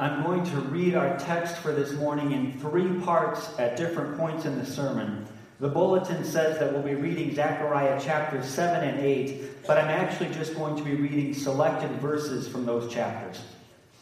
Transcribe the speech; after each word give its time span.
I'm 0.00 0.22
going 0.22 0.44
to 0.44 0.60
read 0.60 0.94
our 0.94 1.18
text 1.18 1.56
for 1.56 1.72
this 1.72 1.92
morning 1.94 2.30
in 2.30 2.52
three 2.60 3.00
parts 3.00 3.50
at 3.58 3.76
different 3.76 4.16
points 4.16 4.44
in 4.44 4.56
the 4.56 4.64
sermon. 4.64 5.26
The 5.58 5.66
bulletin 5.66 6.24
says 6.24 6.56
that 6.60 6.72
we'll 6.72 6.84
be 6.84 6.94
reading 6.94 7.34
Zechariah 7.34 8.00
chapters 8.00 8.46
7 8.46 8.88
and 8.88 9.00
8, 9.00 9.66
but 9.66 9.76
I'm 9.76 9.88
actually 9.88 10.32
just 10.32 10.54
going 10.54 10.76
to 10.76 10.84
be 10.84 10.94
reading 10.94 11.34
selected 11.34 11.90
verses 12.00 12.46
from 12.46 12.64
those 12.64 12.92
chapters. 12.92 13.42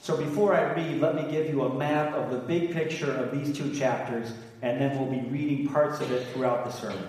So 0.02 0.18
before 0.18 0.54
I 0.54 0.70
read, 0.74 1.00
let 1.00 1.14
me 1.14 1.30
give 1.30 1.48
you 1.48 1.62
a 1.62 1.74
map 1.74 2.12
of 2.12 2.30
the 2.30 2.40
big 2.40 2.74
picture 2.74 3.12
of 3.12 3.32
these 3.32 3.56
two 3.56 3.74
chapters, 3.74 4.34
and 4.60 4.78
then 4.78 4.98
we'll 4.98 5.10
be 5.10 5.26
reading 5.30 5.66
parts 5.66 6.00
of 6.00 6.12
it 6.12 6.26
throughout 6.34 6.66
the 6.66 6.72
sermon. 6.72 7.08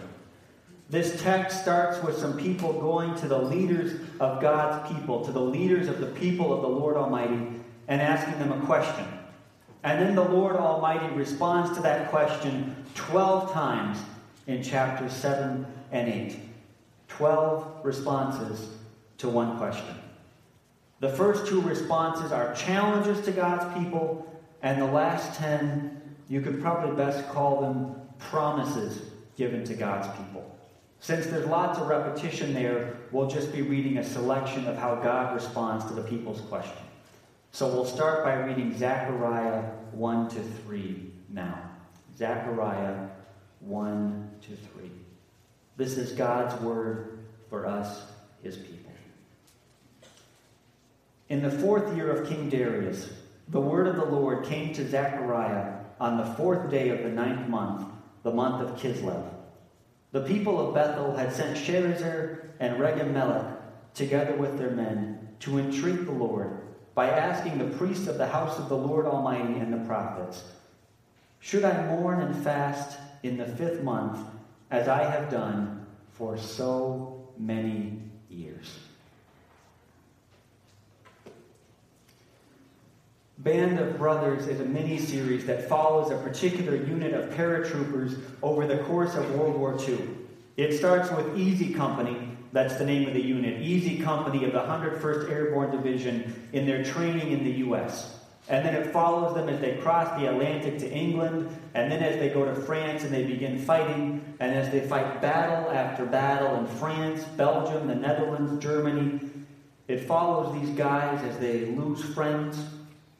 This 0.89 1.21
text 1.21 1.61
starts 1.61 2.01
with 2.01 2.17
some 2.17 2.37
people 2.37 2.71
going 2.71 3.15
to 3.15 3.27
the 3.27 3.37
leaders 3.37 3.99
of 4.21 4.41
God's 4.41 4.89
people, 4.93 5.25
to 5.25 5.33
the 5.33 5.41
leaders 5.41 5.89
of 5.89 5.99
the 5.99 6.05
people 6.05 6.53
of 6.53 6.61
the 6.61 6.69
Lord 6.69 6.95
Almighty, 6.95 7.56
and 7.87 8.01
asking 8.01 8.39
them 8.39 8.51
a 8.51 8.65
question. 8.65 9.05
And 9.83 10.01
then 10.01 10.15
the 10.15 10.23
Lord 10.23 10.55
Almighty 10.55 11.13
responds 11.15 11.75
to 11.77 11.83
that 11.83 12.09
question 12.09 12.75
12 12.95 13.53
times 13.53 13.99
in 14.47 14.63
chapters 14.63 15.13
7 15.13 15.65
and 15.91 16.09
8. 16.09 16.39
12 17.07 17.79
responses 17.83 18.69
to 19.17 19.29
one 19.29 19.57
question. 19.57 19.95
The 20.99 21.09
first 21.09 21.47
two 21.47 21.61
responses 21.61 22.31
are 22.31 22.53
challenges 22.55 23.23
to 23.25 23.31
God's 23.31 23.71
people, 23.79 24.41
and 24.61 24.81
the 24.81 24.85
last 24.85 25.37
10, 25.37 26.01
you 26.27 26.41
could 26.41 26.61
probably 26.61 26.95
best 26.95 27.27
call 27.29 27.61
them 27.61 27.95
promises 28.17 29.01
given 29.35 29.63
to 29.65 29.75
God's 29.75 30.07
people. 30.17 30.43
Since 30.99 31.27
there's 31.27 31.45
lots 31.45 31.77
of 31.77 31.87
repetition 31.87 32.53
there, 32.53 32.97
we'll 33.11 33.29
just 33.29 33.53
be 33.53 33.61
reading 33.61 33.99
a 33.99 34.03
selection 34.03 34.65
of 34.65 34.75
how 34.75 34.95
God 34.95 35.35
responds 35.35 35.85
to 35.85 35.93
the 35.93 36.01
people's 36.01 36.41
question. 36.41 36.86
So 37.51 37.67
we'll 37.67 37.85
start 37.85 38.23
by 38.23 38.33
reading 38.35 38.77
Zechariah 38.77 39.63
1 39.91 40.29
to 40.29 40.41
3 40.41 41.11
now. 41.29 41.71
Zechariah 42.15 43.07
1 43.61 44.29
to 44.41 44.47
3. 44.47 44.91
This 45.75 45.97
is 45.97 46.11
God's 46.11 46.59
word 46.61 47.19
for 47.49 47.65
us, 47.65 48.03
his 48.43 48.57
people. 48.57 48.91
In 51.29 51.41
the 51.41 51.51
fourth 51.51 51.95
year 51.95 52.11
of 52.11 52.29
King 52.29 52.49
Darius, 52.49 53.09
the 53.49 53.59
word 53.59 53.87
of 53.87 53.95
the 53.95 54.05
Lord 54.05 54.45
came 54.45 54.73
to 54.73 54.87
Zechariah 54.87 55.73
on 55.99 56.17
the 56.17 56.33
fourth 56.35 56.69
day 56.69 56.89
of 56.89 57.03
the 57.03 57.09
ninth 57.09 57.49
month, 57.49 57.87
the 58.23 58.31
month 58.31 58.61
of 58.61 58.79
Kislev. 58.79 59.23
The 60.11 60.21
people 60.21 60.59
of 60.59 60.75
Bethel 60.75 61.15
had 61.15 61.33
sent 61.33 61.57
Sharezer 61.57 62.49
and 62.59 62.77
Regem 62.77 63.57
together 63.93 64.35
with 64.35 64.57
their 64.57 64.71
men 64.71 65.29
to 65.39 65.59
entreat 65.59 66.05
the 66.05 66.11
Lord 66.11 66.66
by 66.97 67.11
asking 67.11 67.59
the 67.59 67.77
priests 67.77 68.07
of 68.07 68.17
the 68.17 68.25
house 68.25 68.57
of 68.57 68.69
the 68.69 68.75
Lord 68.75 69.05
Almighty 69.05 69.59
and 69.59 69.71
the 69.71 69.85
prophets, 69.85 70.43
Should 71.39 71.63
I 71.63 71.85
mourn 71.85 72.21
and 72.21 72.43
fast 72.43 72.97
in 73.21 73.37
the 73.37 73.45
fifth 73.45 73.83
month, 73.83 74.17
as 74.71 74.87
I 74.87 75.03
have 75.03 75.29
done 75.29 75.85
for 76.13 76.39
so 76.39 77.29
many 77.37 78.01
years? 78.31 78.79
Band 83.37 83.77
of 83.77 83.99
Brothers 83.99 84.47
is 84.47 84.59
a 84.59 84.65
mini 84.65 84.97
series 84.97 85.45
that 85.45 85.69
follows 85.69 86.09
a 86.09 86.17
particular 86.17 86.75
unit 86.75 87.13
of 87.13 87.29
paratroopers 87.29 88.19
over 88.41 88.65
the 88.65 88.79
course 88.85 89.13
of 89.13 89.35
World 89.35 89.55
War 89.55 89.79
II. 89.87 89.99
It 90.57 90.75
starts 90.75 91.11
with 91.11 91.37
Easy 91.37 91.75
Company, 91.75 92.26
that's 92.51 92.75
the 92.77 92.85
name 92.85 93.07
of 93.07 93.13
the 93.13 93.21
unit. 93.21 93.61
Easy 93.61 93.97
Company 93.99 94.45
of 94.45 94.53
the 94.53 94.59
101st 94.59 95.29
Airborne 95.29 95.71
Division 95.71 96.49
in 96.53 96.65
their 96.65 96.83
training 96.83 97.31
in 97.31 97.43
the 97.43 97.51
U.S. 97.51 98.17
And 98.49 98.65
then 98.65 98.75
it 98.75 98.93
follows 98.93 99.35
them 99.35 99.49
as 99.49 99.59
they 99.59 99.75
cross 99.77 100.17
the 100.19 100.27
Atlantic 100.27 100.79
to 100.79 100.89
England, 100.89 101.49
and 101.73 101.91
then 101.91 102.01
as 102.01 102.17
they 102.17 102.29
go 102.29 102.45
to 102.45 102.55
France 102.55 103.03
and 103.03 103.13
they 103.13 103.25
begin 103.25 103.59
fighting, 103.59 104.35
and 104.39 104.55
as 104.55 104.69
they 104.71 104.87
fight 104.87 105.21
battle 105.21 105.69
after 105.71 106.05
battle 106.05 106.55
in 106.55 106.67
France, 106.67 107.23
Belgium, 107.35 107.87
the 107.87 107.95
Netherlands, 107.95 108.63
Germany. 108.63 109.19
It 109.89 110.05
follows 110.05 110.61
these 110.61 110.75
guys 110.77 111.21
as 111.23 111.37
they 111.39 111.65
lose 111.65 112.03
friends, 112.13 112.57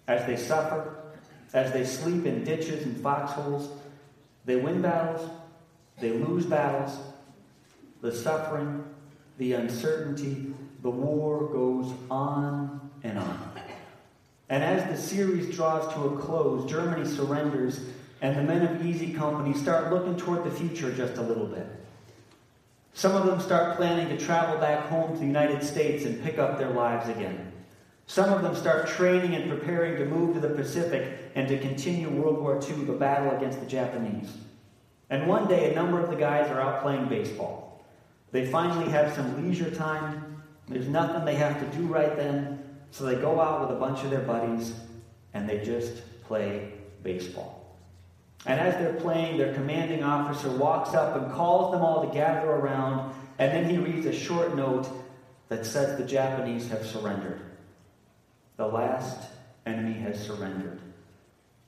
as 0.07 0.25
they 0.25 0.37
suffer, 0.37 0.95
as 1.53 1.73
they 1.73 1.85
sleep 1.85 2.25
in 2.25 2.43
ditches 2.43 2.83
and 2.83 2.97
foxholes. 3.01 3.69
They 4.45 4.55
win 4.55 4.81
battles, 4.81 5.29
they 5.99 6.11
lose 6.11 6.45
battles, 6.45 6.97
the 8.01 8.13
suffering, 8.13 8.85
the 9.37 9.53
uncertainty, 9.53 10.53
the 10.81 10.89
war 10.89 11.47
goes 11.47 11.93
on 12.09 12.91
and 13.03 13.17
on. 13.19 13.51
And 14.49 14.63
as 14.63 14.89
the 14.89 15.01
series 15.01 15.53
draws 15.53 15.93
to 15.93 16.05
a 16.05 16.17
close, 16.17 16.69
Germany 16.69 17.07
surrenders, 17.07 17.81
and 18.21 18.35
the 18.35 18.43
men 18.43 18.65
of 18.65 18.85
Easy 18.85 19.13
Company 19.13 19.53
start 19.53 19.91
looking 19.91 20.15
toward 20.15 20.43
the 20.43 20.51
future 20.51 20.91
just 20.91 21.17
a 21.17 21.21
little 21.21 21.45
bit. 21.45 21.67
Some 22.93 23.13
of 23.13 23.27
them 23.27 23.39
start 23.39 23.77
planning 23.77 24.09
to 24.09 24.25
travel 24.25 24.57
back 24.57 24.87
home 24.87 25.13
to 25.13 25.19
the 25.19 25.25
United 25.25 25.63
States 25.63 26.05
and 26.05 26.23
pick 26.23 26.39
up 26.39 26.57
their 26.57 26.71
lives 26.71 27.09
again. 27.09 27.51
Some 28.07 28.31
of 28.31 28.41
them 28.41 28.55
start 28.55 28.87
training 28.87 29.35
and 29.35 29.51
preparing 29.51 29.97
to 29.97 30.05
move 30.05 30.33
to 30.33 30.39
the 30.39 30.55
Pacific 30.55 31.19
and 31.35 31.47
to 31.49 31.59
continue 31.59 32.09
World 32.09 32.39
War 32.39 32.55
II, 32.55 32.85
the 32.85 32.93
battle 32.93 33.35
against 33.35 33.59
the 33.59 33.65
Japanese. 33.65 34.31
And 35.09 35.27
one 35.27 35.47
day, 35.47 35.71
a 35.71 35.75
number 35.75 36.01
of 36.01 36.09
the 36.09 36.15
guys 36.15 36.49
are 36.49 36.59
out 36.59 36.81
playing 36.81 37.09
baseball. 37.09 37.66
They 38.31 38.45
finally 38.45 38.89
have 38.91 39.13
some 39.15 39.47
leisure 39.47 39.71
time. 39.71 40.43
There's 40.67 40.87
nothing 40.87 41.25
they 41.25 41.35
have 41.35 41.59
to 41.59 41.77
do 41.77 41.85
right 41.85 42.15
then. 42.15 42.63
So 42.91 43.05
they 43.05 43.15
go 43.15 43.39
out 43.39 43.61
with 43.61 43.77
a 43.77 43.79
bunch 43.79 44.03
of 44.03 44.09
their 44.09 44.21
buddies 44.21 44.73
and 45.33 45.47
they 45.47 45.63
just 45.63 46.01
play 46.23 46.73
baseball. 47.03 47.75
And 48.45 48.59
as 48.59 48.75
they're 48.75 48.93
playing, 49.01 49.37
their 49.37 49.53
commanding 49.53 50.03
officer 50.03 50.49
walks 50.49 50.93
up 50.93 51.15
and 51.15 51.31
calls 51.33 51.71
them 51.71 51.81
all 51.81 52.07
to 52.07 52.13
gather 52.13 52.49
around. 52.49 53.13
And 53.39 53.51
then 53.51 53.69
he 53.69 53.77
reads 53.77 54.05
a 54.05 54.13
short 54.13 54.55
note 54.55 54.89
that 55.49 55.65
says 55.65 55.97
the 55.97 56.05
Japanese 56.05 56.67
have 56.69 56.85
surrendered. 56.85 57.41
The 58.57 58.67
last 58.67 59.29
enemy 59.65 59.93
has 59.99 60.23
surrendered. 60.25 60.79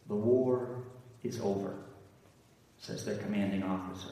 The 0.07 0.15
war 0.15 0.83
is 1.23 1.39
over, 1.39 1.75
says 2.77 3.05
their 3.05 3.17
commanding 3.17 3.63
officer. 3.63 4.09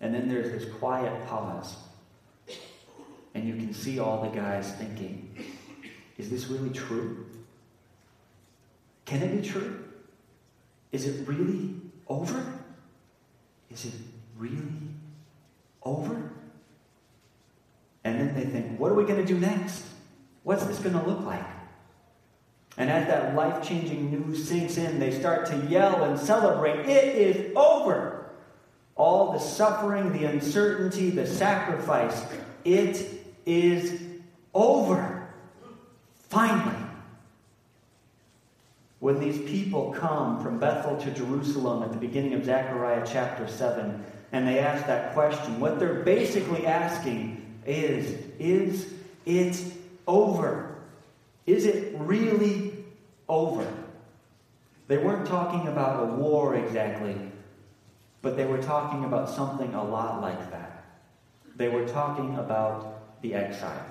And 0.00 0.14
then 0.14 0.28
there's 0.28 0.50
this 0.50 0.72
quiet 0.74 1.26
pause. 1.26 1.76
And 3.34 3.48
you 3.48 3.54
can 3.54 3.72
see 3.72 3.98
all 3.98 4.22
the 4.22 4.28
guys 4.28 4.72
thinking, 4.74 5.34
is 6.18 6.30
this 6.30 6.46
really 6.46 6.70
true? 6.70 7.26
Can 9.04 9.22
it 9.22 9.42
be 9.42 9.48
true? 9.48 9.84
Is 10.92 11.06
it 11.06 11.26
really 11.26 11.74
over? 12.08 12.60
Is 13.70 13.86
it 13.86 13.94
really 14.38 14.62
over? 15.82 16.30
And 18.04 18.20
then 18.20 18.34
they 18.34 18.44
think, 18.44 18.78
what 18.78 18.92
are 18.92 18.94
we 18.94 19.04
going 19.04 19.20
to 19.20 19.26
do 19.26 19.38
next? 19.38 19.84
What's 20.42 20.64
this 20.64 20.78
going 20.78 20.98
to 20.98 21.04
look 21.04 21.24
like? 21.24 21.44
And 22.76 22.90
as 22.90 23.06
that 23.06 23.34
life 23.34 23.66
changing 23.66 24.10
news 24.10 24.48
sinks 24.48 24.76
in, 24.76 24.98
they 24.98 25.10
start 25.10 25.46
to 25.46 25.56
yell 25.68 26.04
and 26.04 26.18
celebrate. 26.18 26.80
It 26.88 27.16
is 27.16 27.56
over 27.56 28.13
all 28.96 29.32
the 29.32 29.38
suffering, 29.38 30.12
the 30.12 30.24
uncertainty, 30.24 31.10
the 31.10 31.26
sacrifice. 31.26 32.24
It 32.64 33.06
is 33.44 34.00
over. 34.52 35.28
Finally. 36.28 36.76
When 39.00 39.20
these 39.20 39.38
people 39.38 39.92
come 39.92 40.42
from 40.42 40.58
Bethel 40.58 40.96
to 40.96 41.10
Jerusalem 41.10 41.82
at 41.82 41.92
the 41.92 41.98
beginning 41.98 42.34
of 42.34 42.44
Zechariah 42.44 43.06
chapter 43.06 43.46
7, 43.46 44.02
and 44.32 44.48
they 44.48 44.58
ask 44.58 44.86
that 44.86 45.12
question, 45.12 45.60
what 45.60 45.78
they're 45.78 46.02
basically 46.02 46.66
asking 46.66 47.40
is 47.66 48.18
Is 48.38 48.92
it 49.26 49.62
over? 50.06 50.76
Is 51.46 51.66
it 51.66 51.94
really 51.98 52.84
over? 53.28 53.70
They 54.88 54.98
weren't 54.98 55.26
talking 55.26 55.68
about 55.68 56.02
a 56.02 56.06
war 56.14 56.56
exactly. 56.56 57.16
But 58.24 58.38
they 58.38 58.46
were 58.46 58.62
talking 58.62 59.04
about 59.04 59.28
something 59.28 59.74
a 59.74 59.84
lot 59.84 60.22
like 60.22 60.50
that. 60.50 60.86
They 61.56 61.68
were 61.68 61.86
talking 61.86 62.36
about 62.36 63.20
the 63.20 63.34
exile. 63.34 63.84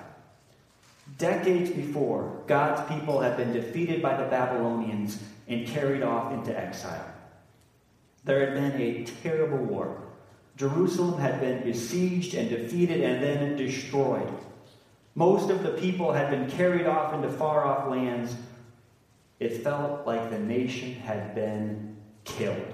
Decades 1.18 1.70
before, 1.70 2.42
God's 2.48 2.82
people 2.92 3.20
had 3.20 3.36
been 3.36 3.52
defeated 3.52 4.02
by 4.02 4.16
the 4.16 4.28
Babylonians 4.28 5.22
and 5.46 5.68
carried 5.68 6.02
off 6.02 6.32
into 6.32 6.58
exile. 6.58 7.14
There 8.24 8.40
had 8.40 8.54
been 8.54 8.80
a 8.80 9.04
terrible 9.22 9.58
war. 9.58 10.02
Jerusalem 10.56 11.20
had 11.20 11.40
been 11.40 11.62
besieged 11.62 12.34
and 12.34 12.50
defeated 12.50 13.02
and 13.02 13.22
then 13.22 13.56
destroyed. 13.56 14.32
Most 15.14 15.48
of 15.48 15.62
the 15.62 15.78
people 15.78 16.12
had 16.12 16.28
been 16.30 16.50
carried 16.50 16.86
off 16.86 17.14
into 17.14 17.30
far 17.30 17.64
off 17.64 17.88
lands. 17.88 18.34
It 19.38 19.62
felt 19.62 20.04
like 20.08 20.30
the 20.30 20.40
nation 20.40 20.94
had 20.94 21.36
been 21.36 21.96
killed. 22.24 22.73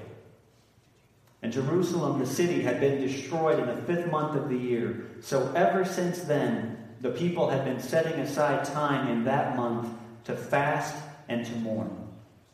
And 1.43 1.53
Jerusalem, 1.53 2.19
the 2.19 2.27
city, 2.27 2.61
had 2.63 2.81
been 2.81 3.01
destroyed 3.01 3.59
in 3.59 3.67
the 3.67 3.83
fifth 3.83 4.11
month 4.11 4.37
of 4.37 4.49
the 4.49 4.57
year. 4.57 5.07
So 5.21 5.53
ever 5.55 5.85
since 5.85 6.21
then, 6.21 6.77
the 7.01 7.11
people 7.11 7.49
had 7.49 7.65
been 7.65 7.81
setting 7.81 8.21
aside 8.21 8.65
time 8.65 9.09
in 9.09 9.25
that 9.25 9.57
month 9.57 9.89
to 10.25 10.37
fast 10.37 10.95
and 11.29 11.47
to 11.47 11.53
mourn. 11.57 11.91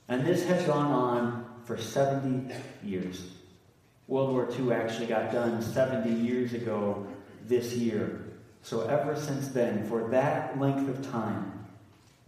And 0.09 0.25
this 0.25 0.45
has 0.47 0.65
gone 0.65 0.93
on 0.93 1.45
for 1.65 1.77
70 1.77 2.55
years. 2.85 3.25
World 4.07 4.31
War 4.31 4.49
II 4.57 4.73
actually 4.73 5.07
got 5.07 5.33
done 5.33 5.61
70 5.61 6.11
years 6.11 6.53
ago 6.53 7.07
this 7.47 7.75
year. 7.75 8.25
So, 8.63 8.83
ever 8.83 9.17
since 9.17 9.49
then, 9.49 9.89
for 9.89 10.09
that 10.11 10.59
length 10.61 10.89
of 10.89 11.11
time, 11.11 11.67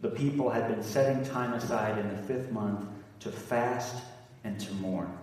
the 0.01 0.11
people 0.11 0.51
had 0.51 0.69
been 0.69 0.83
setting 0.83 1.25
time 1.25 1.53
aside 1.53 1.99
in 1.99 2.09
the 2.09 2.23
fifth 2.23 2.51
month 2.51 2.87
to 3.21 3.31
fast 3.31 3.97
and 4.45 4.59
to 4.61 4.73
mourn, 4.75 5.18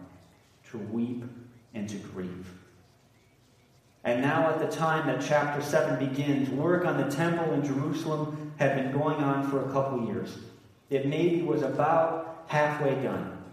to 0.77 0.83
weep 0.85 1.23
and 1.73 1.87
to 1.89 1.95
grieve. 1.97 2.47
And 4.03 4.21
now, 4.21 4.49
at 4.49 4.59
the 4.59 4.67
time 4.67 5.07
that 5.07 5.25
chapter 5.25 5.63
7 5.63 6.07
begins, 6.07 6.49
work 6.49 6.85
on 6.85 6.97
the 6.97 7.15
temple 7.15 7.53
in 7.53 7.65
Jerusalem 7.65 8.53
had 8.57 8.75
been 8.75 8.91
going 8.91 9.17
on 9.17 9.49
for 9.49 9.67
a 9.67 9.71
couple 9.71 10.05
years. 10.05 10.37
It 10.91 11.07
maybe 11.07 11.41
was 11.41 11.63
about 11.63 12.45
halfway 12.47 12.93
done. 13.01 13.43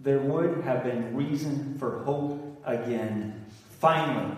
There 0.00 0.18
would 0.18 0.64
have 0.64 0.82
been 0.82 1.14
reason 1.14 1.76
for 1.78 2.02
hope 2.04 2.62
again. 2.64 3.44
Finally, 3.78 4.34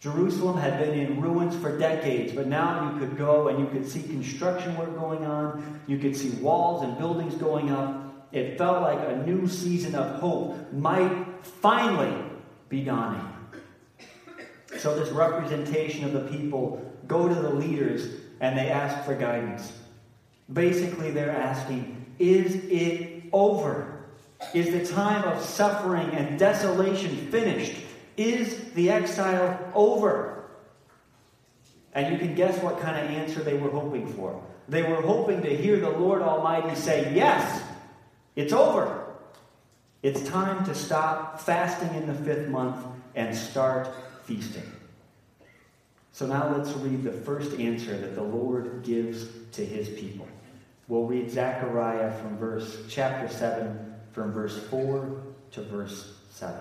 Jerusalem 0.00 0.58
had 0.58 0.78
been 0.78 0.98
in 0.98 1.20
ruins 1.20 1.56
for 1.56 1.78
decades, 1.78 2.32
but 2.32 2.48
now 2.48 2.92
you 2.92 2.98
could 2.98 3.16
go 3.16 3.48
and 3.48 3.58
you 3.58 3.66
could 3.66 3.88
see 3.88 4.02
construction 4.02 4.76
work 4.76 4.94
going 4.98 5.24
on. 5.24 5.80
You 5.86 5.96
could 5.96 6.16
see 6.16 6.30
walls 6.42 6.82
and 6.82 6.98
buildings 6.98 7.36
going 7.36 7.70
up. 7.70 8.11
It 8.32 8.56
felt 8.56 8.82
like 8.82 8.98
a 9.08 9.24
new 9.26 9.46
season 9.46 9.94
of 9.94 10.18
hope 10.20 10.72
might 10.72 11.26
finally 11.42 12.16
be 12.68 12.82
dawning. 12.82 13.28
So, 14.78 14.98
this 14.98 15.10
representation 15.10 16.04
of 16.04 16.12
the 16.12 16.22
people 16.36 16.92
go 17.06 17.28
to 17.28 17.34
the 17.34 17.50
leaders 17.50 18.08
and 18.40 18.58
they 18.58 18.70
ask 18.70 19.04
for 19.04 19.14
guidance. 19.14 19.72
Basically, 20.52 21.10
they're 21.10 21.30
asking, 21.30 22.06
Is 22.18 22.54
it 22.64 23.24
over? 23.32 24.04
Is 24.54 24.72
the 24.72 24.94
time 24.94 25.24
of 25.24 25.42
suffering 25.42 26.08
and 26.10 26.38
desolation 26.38 27.14
finished? 27.30 27.76
Is 28.16 28.72
the 28.72 28.90
exile 28.90 29.58
over? 29.74 30.44
And 31.94 32.12
you 32.12 32.18
can 32.18 32.34
guess 32.34 32.60
what 32.62 32.80
kind 32.80 32.96
of 32.96 33.10
answer 33.10 33.40
they 33.40 33.54
were 33.54 33.70
hoping 33.70 34.06
for. 34.06 34.42
They 34.68 34.82
were 34.82 35.02
hoping 35.02 35.42
to 35.42 35.54
hear 35.54 35.78
the 35.78 35.90
Lord 35.90 36.22
Almighty 36.22 36.74
say, 36.74 37.12
Yes, 37.14 37.62
it's 38.36 38.52
over. 38.52 39.06
It's 40.02 40.22
time 40.28 40.64
to 40.64 40.74
stop 40.74 41.40
fasting 41.40 41.94
in 41.94 42.06
the 42.06 42.14
fifth 42.14 42.48
month 42.48 42.84
and 43.14 43.36
start 43.36 43.88
feasting. 44.24 44.70
So 46.12 46.26
now 46.26 46.54
let's 46.54 46.72
read 46.72 47.04
the 47.04 47.12
first 47.12 47.58
answer 47.58 47.96
that 47.96 48.14
the 48.14 48.22
Lord 48.22 48.82
gives 48.82 49.26
to 49.52 49.64
his 49.64 49.88
people. 49.88 50.28
We'll 50.88 51.04
read 51.04 51.30
Zechariah 51.30 52.12
from 52.20 52.36
verse 52.36 52.82
chapter 52.88 53.32
7 53.32 53.94
from 54.12 54.32
verse 54.32 54.58
4 54.68 55.22
to 55.52 55.62
verse 55.62 56.14
7. 56.30 56.54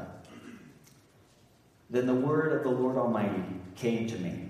Then 1.90 2.08
the 2.08 2.16
word 2.16 2.54
of 2.54 2.64
the 2.64 2.70
Lord 2.70 2.96
Almighty 2.96 3.44
came 3.76 4.08
to 4.08 4.18
me. 4.18 4.50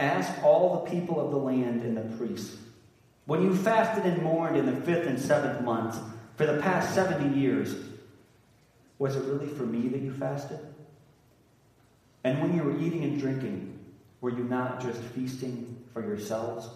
Ask 0.00 0.42
all 0.42 0.82
the 0.82 0.90
people 0.90 1.24
of 1.24 1.30
the 1.30 1.36
land 1.36 1.82
and 1.82 1.96
the 1.96 2.16
priests. 2.16 2.56
When 3.26 3.42
you 3.42 3.54
fasted 3.54 4.04
and 4.10 4.22
mourned 4.22 4.56
in 4.56 4.66
the 4.66 4.80
fifth 4.80 5.06
and 5.06 5.20
seventh 5.20 5.60
months 5.60 5.98
for 6.40 6.46
the 6.46 6.62
past 6.62 6.94
70 6.94 7.38
years, 7.38 7.74
was 8.98 9.14
it 9.14 9.22
really 9.24 9.46
for 9.46 9.64
me 9.64 9.88
that 9.88 10.00
you 10.00 10.10
fasted? 10.10 10.58
And 12.24 12.40
when 12.40 12.56
you 12.56 12.62
were 12.62 12.80
eating 12.80 13.04
and 13.04 13.20
drinking, 13.20 13.78
were 14.22 14.30
you 14.30 14.44
not 14.44 14.80
just 14.80 15.02
feasting 15.02 15.84
for 15.92 16.00
yourselves? 16.00 16.70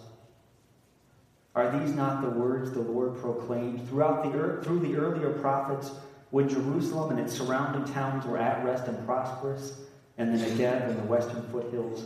Are 1.55 1.79
these 1.79 1.95
not 1.95 2.21
the 2.21 2.29
words 2.29 2.73
the 2.73 2.81
Lord 2.81 3.19
proclaimed 3.19 3.89
throughout 3.89 4.23
the, 4.23 4.63
through 4.63 4.81
the 4.81 4.97
earlier 4.97 5.31
prophets 5.31 5.89
when 6.29 6.47
Jerusalem 6.47 7.17
and 7.17 7.19
its 7.19 7.35
surrounding 7.35 7.91
towns 7.91 8.23
were 8.23 8.37
at 8.37 8.63
rest 8.63 8.87
and 8.87 9.03
prosperous, 9.03 9.79
and 10.19 10.31
the 10.31 10.45
Negev 10.45 10.89
and 10.91 10.99
the 10.99 11.05
western 11.05 11.41
foothills 11.49 12.05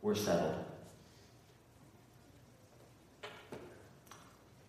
were 0.00 0.14
settled. 0.14 0.54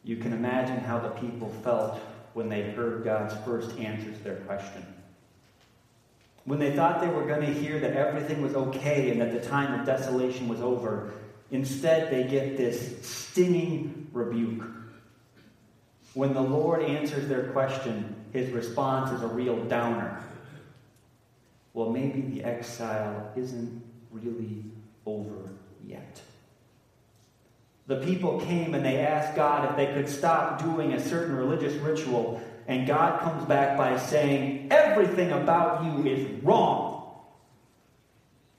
You 0.03 0.17
can 0.17 0.33
imagine 0.33 0.79
how 0.79 0.99
the 0.99 1.11
people 1.11 1.49
felt 1.63 1.97
when 2.35 2.49
they 2.49 2.63
heard 2.71 3.05
God's 3.05 3.33
first 3.45 3.79
answer 3.79 4.11
to 4.11 4.23
their 4.25 4.35
question. 4.35 4.85
When 6.43 6.59
they 6.59 6.75
thought 6.75 6.99
they 6.99 7.07
were 7.07 7.25
going 7.25 7.39
to 7.39 7.53
hear 7.53 7.79
that 7.79 7.93
everything 7.93 8.41
was 8.41 8.55
okay 8.55 9.09
and 9.09 9.21
that 9.21 9.31
the 9.31 9.39
time 9.39 9.79
of 9.79 9.85
desolation 9.85 10.49
was 10.49 10.59
over, 10.59 11.13
instead 11.51 12.11
they 12.11 12.25
get 12.29 12.57
this 12.57 13.07
stinging 13.07 14.09
rebuke. 14.11 14.67
When 16.13 16.33
the 16.33 16.41
Lord 16.41 16.83
answers 16.83 17.29
their 17.29 17.53
question, 17.53 18.13
his 18.33 18.51
response 18.51 19.11
is 19.11 19.21
a 19.21 19.27
real 19.27 19.63
downer. 19.63 20.21
Well, 21.73 21.89
maybe 21.89 22.19
the 22.19 22.43
exile 22.43 23.31
isn't 23.37 23.81
really 24.11 24.65
over 25.05 25.51
yet. 25.87 26.21
The 27.87 27.97
people 27.97 28.39
came 28.41 28.73
and 28.73 28.83
they 28.83 28.97
asked 28.97 29.35
God 29.35 29.69
if 29.69 29.75
they 29.77 29.93
could 29.93 30.09
stop 30.09 30.61
doing 30.61 30.93
a 30.93 30.99
certain 30.99 31.35
religious 31.35 31.73
ritual, 31.75 32.41
and 32.67 32.87
God 32.87 33.19
comes 33.21 33.45
back 33.45 33.77
by 33.77 33.97
saying, 33.97 34.69
Everything 34.71 35.31
about 35.31 35.83
you 35.83 36.11
is 36.11 36.43
wrong. 36.43 36.93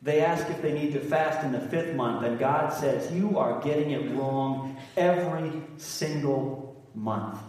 They 0.01 0.21
ask 0.21 0.49
if 0.49 0.63
they 0.63 0.73
need 0.73 0.93
to 0.93 1.01
fast 1.01 1.45
in 1.45 1.51
the 1.51 1.61
fifth 1.61 1.97
month, 1.97 2.25
and 2.25 2.39
God 2.39 2.73
says, 2.73 3.13
You 3.13 3.37
are 3.39 3.61
getting 3.61 3.91
it 3.91 4.13
wrong 4.13 4.77
every 4.97 5.61
single 5.79 6.81
month. 6.95 7.41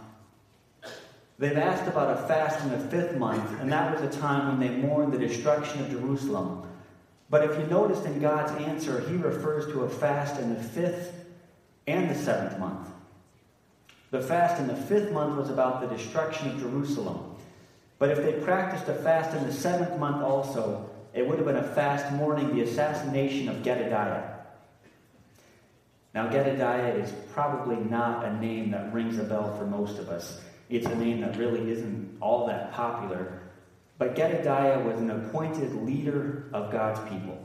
They've 1.38 1.56
asked 1.56 1.86
about 1.86 2.18
a 2.18 2.26
fast 2.26 2.60
in 2.64 2.70
the 2.70 2.88
fifth 2.88 3.16
month, 3.16 3.60
and 3.60 3.70
that 3.70 3.92
was 3.92 4.02
a 4.02 4.18
time 4.18 4.48
when 4.48 4.58
they 4.58 4.74
mourned 4.74 5.12
the 5.12 5.18
destruction 5.18 5.80
of 5.84 5.90
Jerusalem. 5.90 6.66
But 7.30 7.44
if 7.44 7.56
you 7.56 7.66
noticed 7.66 8.04
in 8.04 8.18
God's 8.18 8.50
answer, 8.64 9.08
he 9.08 9.14
refers 9.14 9.66
to 9.66 9.82
a 9.82 9.88
fast 9.88 10.40
in 10.40 10.52
the 10.52 10.60
fifth 10.60 11.17
and 11.88 12.10
the 12.10 12.14
seventh 12.14 12.58
month. 12.58 12.88
The 14.10 14.20
fast 14.20 14.60
in 14.60 14.68
the 14.68 14.76
fifth 14.76 15.12
month 15.12 15.36
was 15.36 15.50
about 15.50 15.80
the 15.80 15.94
destruction 15.94 16.48
of 16.50 16.60
Jerusalem. 16.60 17.36
But 17.98 18.10
if 18.10 18.18
they 18.18 18.32
practiced 18.44 18.88
a 18.88 18.94
fast 18.94 19.36
in 19.36 19.46
the 19.46 19.52
seventh 19.52 19.98
month 19.98 20.22
also, 20.22 20.88
it 21.12 21.26
would 21.26 21.38
have 21.38 21.46
been 21.46 21.56
a 21.56 21.74
fast 21.74 22.12
mourning 22.12 22.54
the 22.54 22.62
assassination 22.62 23.48
of 23.48 23.62
Gedaliah. 23.62 24.36
Now, 26.14 26.28
Gedaliah 26.28 26.94
is 26.94 27.12
probably 27.32 27.76
not 27.76 28.24
a 28.24 28.36
name 28.38 28.70
that 28.70 28.92
rings 28.92 29.18
a 29.18 29.24
bell 29.24 29.56
for 29.56 29.66
most 29.66 29.98
of 29.98 30.08
us. 30.08 30.40
It's 30.70 30.86
a 30.86 30.94
name 30.94 31.20
that 31.20 31.36
really 31.36 31.70
isn't 31.70 32.16
all 32.20 32.46
that 32.46 32.72
popular. 32.72 33.40
But 33.98 34.14
Gedaliah 34.14 34.80
was 34.80 34.98
an 35.00 35.10
appointed 35.10 35.74
leader 35.74 36.48
of 36.52 36.70
God's 36.70 37.00
people, 37.10 37.38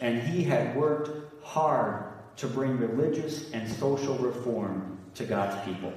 and 0.00 0.20
he 0.20 0.42
had 0.42 0.76
worked 0.76 1.10
hard 1.42 2.09
to 2.40 2.46
bring 2.46 2.78
religious 2.78 3.50
and 3.52 3.70
social 3.70 4.16
reform 4.16 4.98
to 5.14 5.24
God's 5.24 5.62
people. 5.66 5.92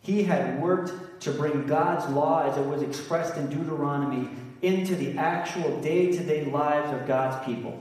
He 0.00 0.24
had 0.24 0.60
worked 0.60 1.20
to 1.20 1.30
bring 1.30 1.66
God's 1.66 2.12
law 2.12 2.50
as 2.50 2.58
it 2.58 2.66
was 2.66 2.82
expressed 2.82 3.36
in 3.36 3.48
Deuteronomy 3.48 4.28
into 4.60 4.96
the 4.96 5.16
actual 5.16 5.80
day 5.80 6.10
to 6.10 6.24
day 6.24 6.46
lives 6.46 6.92
of 6.92 7.06
God's 7.06 7.46
people. 7.46 7.80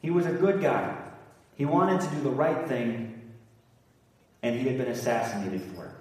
He 0.00 0.10
was 0.10 0.26
a 0.26 0.32
good 0.32 0.60
guy. 0.60 0.98
He 1.54 1.64
wanted 1.64 2.00
to 2.00 2.08
do 2.08 2.20
the 2.22 2.30
right 2.30 2.66
thing, 2.66 3.30
and 4.42 4.58
he 4.58 4.66
had 4.66 4.76
been 4.76 4.88
assassinated 4.88 5.62
for 5.62 5.84
it. 5.84 5.92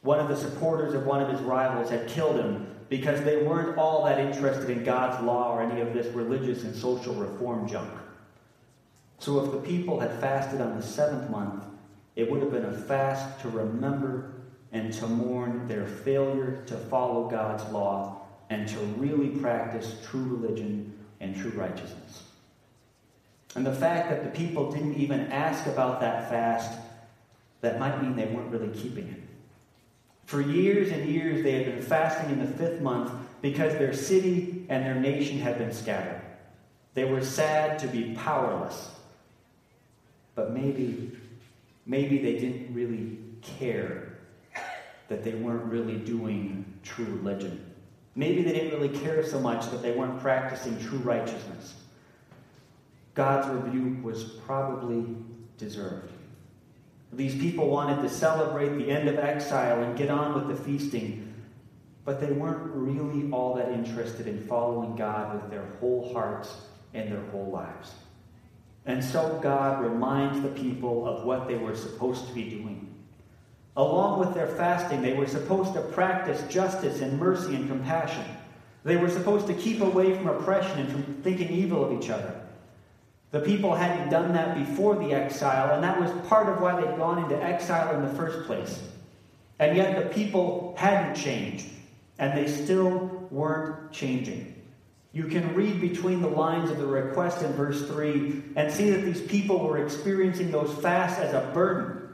One 0.00 0.18
of 0.18 0.28
the 0.28 0.36
supporters 0.36 0.94
of 0.94 1.04
one 1.04 1.20
of 1.20 1.28
his 1.28 1.42
rivals 1.42 1.90
had 1.90 2.08
killed 2.08 2.36
him 2.36 2.66
because 2.88 3.22
they 3.22 3.42
weren't 3.42 3.76
all 3.76 4.04
that 4.06 4.18
interested 4.18 4.70
in 4.70 4.82
God's 4.82 5.22
law 5.22 5.54
or 5.54 5.62
any 5.62 5.82
of 5.82 5.92
this 5.92 6.06
religious 6.14 6.64
and 6.64 6.74
social 6.74 7.14
reform 7.14 7.68
junk. 7.68 7.90
So 9.18 9.44
if 9.44 9.52
the 9.52 9.58
people 9.58 10.00
had 10.00 10.20
fasted 10.20 10.60
on 10.60 10.76
the 10.76 10.82
seventh 10.82 11.30
month, 11.30 11.64
it 12.16 12.30
would 12.30 12.42
have 12.42 12.52
been 12.52 12.64
a 12.64 12.72
fast 12.72 13.40
to 13.40 13.48
remember 13.48 14.32
and 14.72 14.92
to 14.92 15.06
mourn 15.06 15.66
their 15.68 15.86
failure 15.86 16.62
to 16.66 16.76
follow 16.76 17.28
God's 17.28 17.64
law 17.72 18.22
and 18.50 18.68
to 18.68 18.78
really 18.98 19.28
practice 19.28 19.96
true 20.04 20.24
religion 20.24 20.92
and 21.20 21.34
true 21.34 21.52
righteousness. 21.52 22.24
And 23.54 23.64
the 23.64 23.74
fact 23.74 24.10
that 24.10 24.24
the 24.24 24.30
people 24.36 24.72
didn't 24.72 24.94
even 24.94 25.32
ask 25.32 25.66
about 25.66 26.00
that 26.00 26.28
fast, 26.28 26.78
that 27.60 27.78
might 27.78 28.02
mean 28.02 28.16
they 28.16 28.26
weren't 28.26 28.50
really 28.50 28.74
keeping 28.76 29.08
it. 29.08 29.20
For 30.26 30.40
years 30.40 30.90
and 30.90 31.08
years, 31.08 31.42
they 31.42 31.52
had 31.52 31.66
been 31.66 31.82
fasting 31.82 32.30
in 32.30 32.40
the 32.40 32.50
fifth 32.50 32.80
month 32.80 33.12
because 33.42 33.74
their 33.74 33.92
city 33.92 34.66
and 34.68 34.84
their 34.84 34.94
nation 34.94 35.38
had 35.38 35.58
been 35.58 35.72
scattered. 35.72 36.20
They 36.94 37.04
were 37.04 37.22
sad 37.22 37.78
to 37.80 37.86
be 37.86 38.14
powerless. 38.14 38.90
But 40.34 40.52
maybe, 40.52 41.12
maybe 41.86 42.18
they 42.18 42.38
didn't 42.38 42.74
really 42.74 43.18
care 43.42 44.18
that 45.08 45.22
they 45.22 45.34
weren't 45.34 45.64
really 45.64 45.96
doing 45.96 46.64
true 46.82 47.04
religion. 47.04 47.64
Maybe 48.16 48.42
they 48.42 48.52
didn't 48.52 48.72
really 48.78 48.96
care 48.96 49.24
so 49.24 49.40
much 49.40 49.70
that 49.70 49.82
they 49.82 49.92
weren't 49.92 50.20
practicing 50.20 50.78
true 50.78 50.98
righteousness. 50.98 51.74
God's 53.14 53.48
rebuke 53.48 54.04
was 54.04 54.24
probably 54.24 55.16
deserved. 55.58 56.10
These 57.12 57.36
people 57.36 57.68
wanted 57.68 58.02
to 58.02 58.08
celebrate 58.08 58.76
the 58.76 58.90
end 58.90 59.08
of 59.08 59.18
exile 59.18 59.82
and 59.82 59.96
get 59.96 60.10
on 60.10 60.34
with 60.34 60.56
the 60.56 60.64
feasting, 60.64 61.32
but 62.04 62.20
they 62.20 62.32
weren't 62.32 62.74
really 62.74 63.30
all 63.30 63.54
that 63.54 63.70
interested 63.70 64.26
in 64.26 64.44
following 64.46 64.96
God 64.96 65.34
with 65.34 65.50
their 65.50 65.66
whole 65.78 66.12
hearts 66.12 66.52
and 66.92 67.10
their 67.10 67.22
whole 67.30 67.50
lives. 67.50 67.92
And 68.86 69.02
so 69.02 69.38
God 69.42 69.82
reminds 69.82 70.42
the 70.42 70.48
people 70.48 71.06
of 71.06 71.24
what 71.24 71.48
they 71.48 71.56
were 71.56 71.74
supposed 71.74 72.26
to 72.28 72.34
be 72.34 72.50
doing. 72.50 72.94
Along 73.76 74.20
with 74.20 74.34
their 74.34 74.46
fasting, 74.46 75.02
they 75.02 75.14
were 75.14 75.26
supposed 75.26 75.72
to 75.74 75.80
practice 75.80 76.42
justice 76.52 77.00
and 77.00 77.18
mercy 77.18 77.54
and 77.56 77.68
compassion. 77.68 78.24
They 78.84 78.96
were 78.96 79.08
supposed 79.08 79.46
to 79.46 79.54
keep 79.54 79.80
away 79.80 80.14
from 80.14 80.28
oppression 80.28 80.80
and 80.80 80.90
from 80.90 81.02
thinking 81.22 81.50
evil 81.50 81.84
of 81.84 81.98
each 81.98 82.10
other. 82.10 82.40
The 83.30 83.40
people 83.40 83.74
hadn't 83.74 84.10
done 84.10 84.32
that 84.34 84.54
before 84.54 84.94
the 84.94 85.12
exile, 85.12 85.74
and 85.74 85.82
that 85.82 86.00
was 86.00 86.10
part 86.28 86.48
of 86.48 86.60
why 86.60 86.80
they'd 86.80 86.96
gone 86.96 87.24
into 87.24 87.42
exile 87.42 87.94
in 87.96 88.02
the 88.02 88.14
first 88.14 88.46
place. 88.46 88.80
And 89.58 89.76
yet 89.76 90.00
the 90.00 90.14
people 90.14 90.74
hadn't 90.78 91.16
changed, 91.16 91.66
and 92.18 92.38
they 92.38 92.46
still 92.46 93.26
weren't 93.30 93.90
changing. 93.90 94.53
You 95.14 95.28
can 95.28 95.54
read 95.54 95.80
between 95.80 96.20
the 96.20 96.28
lines 96.28 96.70
of 96.70 96.78
the 96.78 96.86
request 96.86 97.40
in 97.42 97.52
verse 97.52 97.86
3 97.86 98.42
and 98.56 98.70
see 98.70 98.90
that 98.90 99.02
these 99.02 99.20
people 99.20 99.60
were 99.60 99.78
experiencing 99.78 100.50
those 100.50 100.74
fasts 100.82 101.20
as 101.20 101.32
a 101.32 101.52
burden. 101.54 102.08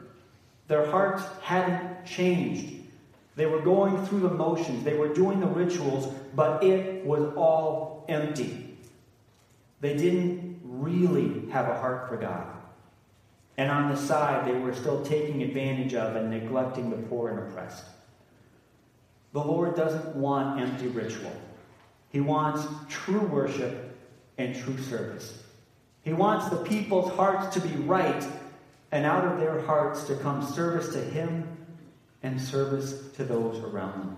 Their 0.67 0.85
hearts 0.85 1.23
hadn't 1.41 2.05
changed. 2.05 2.75
They 3.35 3.47
were 3.47 3.59
going 3.59 4.05
through 4.05 4.19
the 4.19 4.29
motions, 4.29 4.83
they 4.83 4.95
were 4.95 5.11
doing 5.11 5.39
the 5.39 5.47
rituals, 5.47 6.13
but 6.35 6.63
it 6.63 7.03
was 7.03 7.33
all 7.35 8.05
empty. 8.07 8.77
They 9.79 9.97
didn't 9.97 10.59
really 10.63 11.49
have 11.49 11.69
a 11.69 11.79
heart 11.79 12.07
for 12.07 12.17
God. 12.17 12.45
And 13.57 13.71
on 13.71 13.89
the 13.89 13.97
side, 13.97 14.47
they 14.47 14.53
were 14.53 14.75
still 14.75 15.03
taking 15.03 15.41
advantage 15.41 15.95
of 15.95 16.15
and 16.15 16.29
neglecting 16.29 16.91
the 16.91 16.97
poor 16.97 17.29
and 17.29 17.39
oppressed. 17.39 17.85
The 19.33 19.43
Lord 19.43 19.75
doesn't 19.75 20.15
want 20.15 20.61
empty 20.61 20.87
ritual. 20.87 21.33
He 22.11 22.19
wants 22.19 22.65
true 22.89 23.21
worship 23.21 23.97
and 24.37 24.55
true 24.55 24.77
service. 24.77 25.41
He 26.03 26.13
wants 26.13 26.49
the 26.49 26.57
people's 26.57 27.11
hearts 27.13 27.53
to 27.55 27.61
be 27.61 27.75
right, 27.83 28.25
and 28.91 29.05
out 29.05 29.25
of 29.25 29.39
their 29.39 29.61
hearts 29.61 30.03
to 30.05 30.15
come 30.15 30.45
service 30.45 30.93
to 30.93 30.99
Him 30.99 31.57
and 32.23 32.39
service 32.39 33.11
to 33.15 33.23
those 33.23 33.59
around 33.59 34.01
them. 34.01 34.17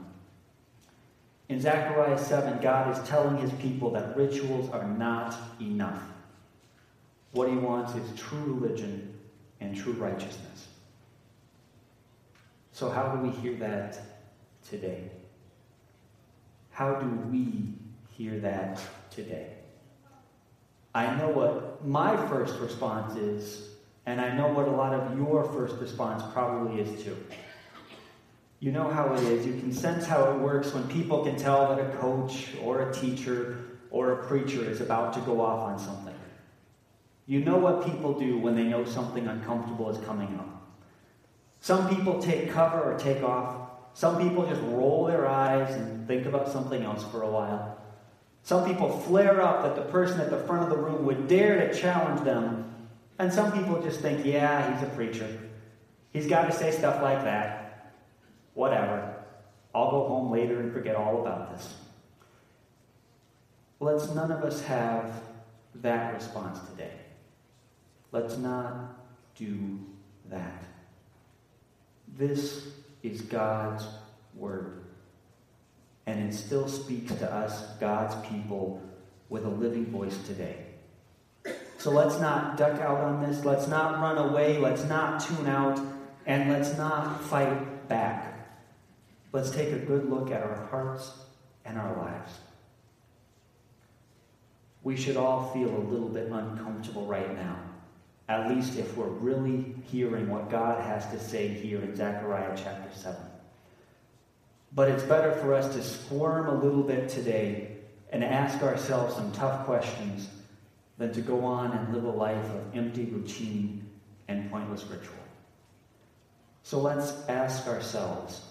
In 1.50 1.60
Zechariah 1.60 2.18
7, 2.18 2.62
God 2.62 2.98
is 2.98 3.08
telling 3.08 3.38
his 3.38 3.52
people 3.54 3.92
that 3.92 4.16
rituals 4.16 4.70
are 4.72 4.88
not 4.88 5.36
enough. 5.62 6.02
What 7.32 7.50
he 7.50 7.56
wants 7.56 7.94
is 7.96 8.20
true 8.20 8.60
religion 8.60 9.14
and 9.60 9.76
true 9.76 9.94
righteousness. 9.94 10.68
So, 12.72 12.90
how 12.90 13.10
do 13.10 13.22
we 13.22 13.30
hear 13.30 13.56
that 13.58 14.00
today? 14.68 15.04
How 16.72 16.96
do 16.96 17.08
we 17.30 17.74
hear 18.17 18.39
that 18.39 18.79
today? 19.10 19.48
I 20.96 21.15
know 21.15 21.29
what 21.29 21.86
my 21.86 22.15
first 22.27 22.60
response 22.60 23.15
is, 23.15 23.70
and 24.05 24.22
I 24.22 24.36
know 24.36 24.48
what 24.50 24.67
a 24.67 24.72
lot 24.72 24.93
of 24.93 25.17
your 25.17 25.43
first 25.51 25.75
response 25.77 26.24
probably 26.34 26.82
is 26.82 27.03
too. 27.03 27.17
You 28.60 28.72
know 28.72 28.89
how 28.89 29.13
it 29.13 29.24
is. 29.24 29.46
You 29.46 29.53
can 29.53 29.74
sense 29.74 30.05
how 30.05 30.32
it 30.32 30.39
works 30.39 30.74
when 30.74 30.88
people 30.88 31.24
can 31.24 31.36
tell 31.36 31.75
that 31.75 31.84
a 31.84 31.98
coach 31.98 32.50
or 32.62 32.89
a 32.89 32.93
teacher 32.93 33.58
or 33.89 34.12
a 34.12 34.27
preacher 34.27 34.63
is 34.63 34.79
about 34.82 35.13
to 35.13 35.20
go 35.22 35.41
off 35.41 35.63
on 35.63 35.79
something. 35.79 36.15
You 37.25 37.43
know 37.43 37.58
what 37.58 37.86
people 37.86 38.17
do 38.17 38.38
when 38.38 38.55
they 38.55 38.63
know 38.63 38.86
something 38.86 39.27
uncomfortable 39.27 39.89
is 39.89 39.98
coming 40.05 40.27
up. 40.39 40.53
Some 41.60 41.89
people 41.96 42.22
take 42.22 42.51
cover 42.51 42.93
or 42.93 42.98
take 43.00 43.24
off. 43.24 43.70
Some 43.93 44.22
people 44.22 44.46
just 44.48 44.62
roll 44.63 45.05
their 45.05 45.27
eyes 45.27 45.74
and 45.75 46.08
think 46.08 46.25
about 46.25 46.50
something 46.50 46.84
else 46.84 47.03
for 47.05 47.22
a 47.22 47.29
while. 47.29 47.83
Some 48.44 48.66
people 48.66 48.90
flare 48.90 49.42
up 49.42 49.64
that 49.64 49.76
the 49.76 49.90
person 49.90 50.20
at 50.20 50.30
the 50.30 50.40
front 50.40 50.64
of 50.64 50.70
the 50.70 50.78
room 50.78 51.06
would 51.06 51.28
dare 51.28 51.66
to 51.68 51.74
challenge 51.74 52.24
them. 52.26 52.70
And 53.18 53.32
some 53.32 53.52
people 53.54 53.82
just 53.82 54.02
think, 54.02 54.26
yeah, 54.26 54.74
he's 54.74 54.84
a 54.88 54.92
preacher. 54.92 55.40
He's 56.12 56.28
got 56.28 56.46
to 56.46 56.52
say 56.52 56.72
stuff 56.72 57.02
like 57.02 57.24
that. 57.24 57.94
Whatever. 58.54 59.16
I'll 59.74 59.90
go 59.90 60.08
home 60.08 60.32
later 60.32 60.60
and 60.60 60.74
forget 60.74 60.96
all 60.96 61.22
about 61.22 61.54
this. 61.54 61.74
Let's 63.80 64.14
none 64.14 64.32
of 64.32 64.44
us 64.44 64.62
have 64.64 65.22
that 65.76 66.14
response 66.14 66.60
today. 66.70 66.94
Let's 68.12 68.38
not 68.38 68.96
do 69.36 69.80
that. 70.30 70.64
This 72.18 72.68
is 73.02 73.22
God's 73.22 73.86
Word. 74.36 74.83
And 76.05 76.19
it 76.29 76.33
still 76.33 76.67
speaks 76.67 77.13
to 77.15 77.31
us, 77.31 77.63
God's 77.79 78.15
people, 78.27 78.81
with 79.29 79.45
a 79.45 79.50
living 79.50 79.86
voice 79.86 80.17
today. 80.25 80.57
So 81.77 81.91
let's 81.91 82.19
not 82.19 82.57
duck 82.57 82.79
out 82.79 83.00
on 83.00 83.22
this. 83.22 83.43
Let's 83.43 83.67
not 83.67 84.00
run 84.01 84.17
away. 84.17 84.57
Let's 84.57 84.83
not 84.86 85.19
tune 85.22 85.48
out. 85.48 85.79
And 86.25 86.50
let's 86.50 86.77
not 86.77 87.22
fight 87.24 87.88
back. 87.88 88.33
Let's 89.31 89.51
take 89.51 89.72
a 89.72 89.79
good 89.79 90.10
look 90.10 90.31
at 90.31 90.43
our 90.43 90.67
hearts 90.67 91.12
and 91.65 91.77
our 91.77 91.98
lives. 91.98 92.31
We 94.83 94.95
should 94.98 95.17
all 95.17 95.51
feel 95.53 95.69
a 95.69 95.79
little 95.79 96.10
bit 96.10 96.27
uncomfortable 96.27 97.05
right 97.05 97.33
now, 97.36 97.57
at 98.27 98.50
least 98.50 98.77
if 98.77 98.98
we're 98.98 99.07
really 99.07 99.75
hearing 99.86 100.29
what 100.29 100.50
God 100.50 100.83
has 100.83 101.05
to 101.12 101.19
say 101.19 101.48
here 101.48 101.81
in 101.81 101.95
Zechariah 101.95 102.53
chapter 102.55 102.93
7. 102.93 103.15
But 104.75 104.89
it's 104.89 105.03
better 105.03 105.32
for 105.34 105.53
us 105.53 105.74
to 105.75 105.84
squirm 105.84 106.48
a 106.48 106.63
little 106.63 106.84
bit 106.84 107.10
today 107.10 107.77
and 108.12 108.24
ask 108.24 108.62
ourselves 108.63 109.15
some 109.15 109.32
tough 109.32 109.65
questions 109.65 110.30
than 110.98 111.13
to 111.13 111.22
go 111.22 111.44
on 111.46 111.72
and 111.72 111.94
live 111.94 112.03
a 112.03 112.10
life 112.10 112.46
of 112.46 112.75
empty 112.75 113.06
routine 113.06 113.88
and 114.27 114.50
pointless 114.50 114.84
ritual. 114.86 115.15
So 116.63 116.80
let's 116.80 117.13
ask 117.27 117.68
ourselves 117.68 118.42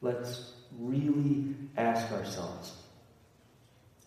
let's 0.00 0.52
really 0.78 1.54
ask 1.76 2.12
ourselves 2.12 2.72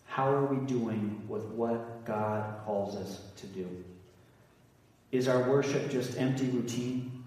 how 0.06 0.30
are 0.30 0.44
we 0.44 0.66
doing 0.66 1.24
with 1.26 1.44
what 1.44 2.04
God 2.04 2.64
calls 2.66 2.96
us 2.96 3.20
to 3.36 3.46
do? 3.46 3.68
Is 5.10 5.26
our 5.26 5.48
worship 5.50 5.90
just 5.90 6.18
empty 6.18 6.46
routine? 6.46 7.24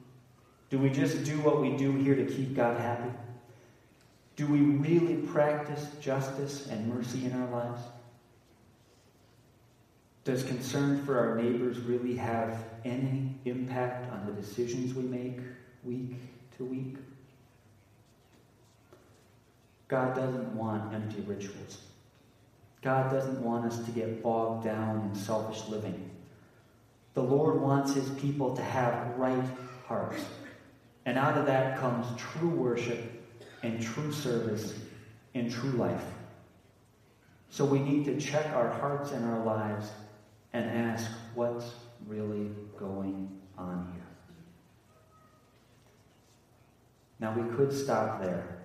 Do 0.69 0.77
we 0.77 0.89
just 0.89 1.23
do 1.23 1.39
what 1.39 1.61
we 1.61 1.75
do 1.77 1.93
here 1.93 2.15
to 2.15 2.25
keep 2.25 2.55
God 2.55 2.79
happy? 2.79 3.09
Do 4.35 4.47
we 4.47 4.59
really 4.59 5.15
practice 5.27 5.87
justice 6.01 6.67
and 6.67 6.93
mercy 6.93 7.25
in 7.25 7.31
our 7.31 7.49
lives? 7.49 7.81
Does 10.25 10.43
concern 10.43 11.05
for 11.05 11.17
our 11.19 11.35
neighbors 11.35 11.79
really 11.79 12.15
have 12.15 12.65
any 12.83 13.35
impact 13.45 14.11
on 14.11 14.25
the 14.25 14.33
decisions 14.33 14.93
we 14.93 15.03
make 15.03 15.39
week 15.83 16.15
to 16.57 16.65
week? 16.65 16.95
God 19.87 20.15
doesn't 20.15 20.55
want 20.55 20.93
empty 20.93 21.21
rituals. 21.21 21.77
God 22.81 23.11
doesn't 23.11 23.41
want 23.41 23.65
us 23.65 23.79
to 23.85 23.91
get 23.91 24.21
bogged 24.21 24.65
down 24.65 25.09
in 25.09 25.15
selfish 25.15 25.67
living. 25.69 26.09
The 27.13 27.23
Lord 27.23 27.61
wants 27.61 27.93
his 27.93 28.09
people 28.09 28.55
to 28.55 28.63
have 28.63 29.15
right 29.17 29.45
hearts. 29.87 30.25
And 31.05 31.17
out 31.17 31.37
of 31.37 31.45
that 31.45 31.79
comes 31.79 32.05
true 32.19 32.49
worship 32.49 33.14
and 33.63 33.81
true 33.81 34.11
service 34.11 34.73
and 35.33 35.51
true 35.51 35.71
life. 35.71 36.03
So 37.49 37.65
we 37.65 37.79
need 37.79 38.05
to 38.05 38.19
check 38.19 38.47
our 38.53 38.69
hearts 38.69 39.11
and 39.11 39.25
our 39.25 39.43
lives 39.45 39.89
and 40.53 40.69
ask 40.69 41.09
what's 41.33 41.71
really 42.07 42.49
going 42.77 43.29
on 43.57 43.89
here. 43.93 44.03
Now 47.19 47.33
we 47.37 47.55
could 47.55 47.71
stop 47.71 48.21
there 48.21 48.59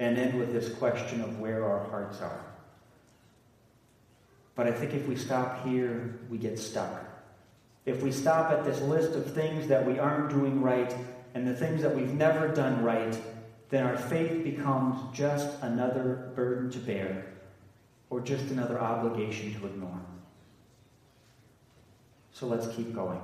and 0.00 0.18
end 0.18 0.38
with 0.38 0.52
this 0.52 0.68
question 0.74 1.20
of 1.20 1.38
where 1.38 1.64
our 1.64 1.84
hearts 1.84 2.20
are. 2.20 2.44
But 4.54 4.66
I 4.66 4.72
think 4.72 4.94
if 4.94 5.06
we 5.06 5.14
stop 5.16 5.64
here, 5.64 6.18
we 6.28 6.38
get 6.38 6.58
stuck. 6.58 7.04
If 7.86 8.02
we 8.02 8.10
stop 8.10 8.50
at 8.50 8.64
this 8.64 8.80
list 8.80 9.12
of 9.12 9.32
things 9.32 9.68
that 9.68 9.86
we 9.86 9.98
aren't 9.98 10.30
doing 10.30 10.60
right 10.60 10.94
and 11.34 11.46
the 11.46 11.54
things 11.54 11.82
that 11.82 11.94
we've 11.94 12.12
never 12.12 12.48
done 12.48 12.82
right, 12.82 13.16
then 13.70 13.84
our 13.84 13.96
faith 13.96 14.44
becomes 14.44 14.98
just 15.16 15.60
another 15.62 16.32
burden 16.34 16.70
to 16.70 16.78
bear 16.78 17.26
or 18.10 18.20
just 18.20 18.44
another 18.46 18.80
obligation 18.80 19.54
to 19.60 19.66
ignore. 19.66 20.00
So 22.32 22.46
let's 22.46 22.68
keep 22.68 22.94
going. 22.94 23.20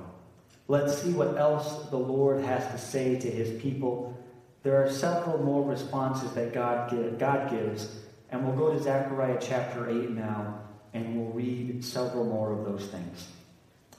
Let's 0.67 1.01
see 1.01 1.11
what 1.11 1.37
else 1.37 1.89
the 1.89 1.97
Lord 1.97 2.43
has 2.43 2.65
to 2.71 2.77
say 2.77 3.19
to 3.19 3.29
his 3.29 3.61
people 3.61 4.17
there 4.63 4.83
are 4.83 4.89
several 4.89 5.43
more 5.43 5.63
responses 5.63 6.31
that 6.31 6.51
God, 6.51 6.89
give, 6.89 7.19
God 7.19 7.51
gives, 7.51 7.99
and 8.31 8.43
we'll 8.43 8.55
go 8.55 8.75
to 8.75 8.81
Zechariah 8.81 9.37
chapter 9.39 9.87
8 9.87 10.09
now, 10.09 10.59
and 10.91 11.15
we'll 11.15 11.31
read 11.33 11.85
several 11.85 12.25
more 12.25 12.51
of 12.51 12.65
those 12.65 12.87
things. 12.87 13.27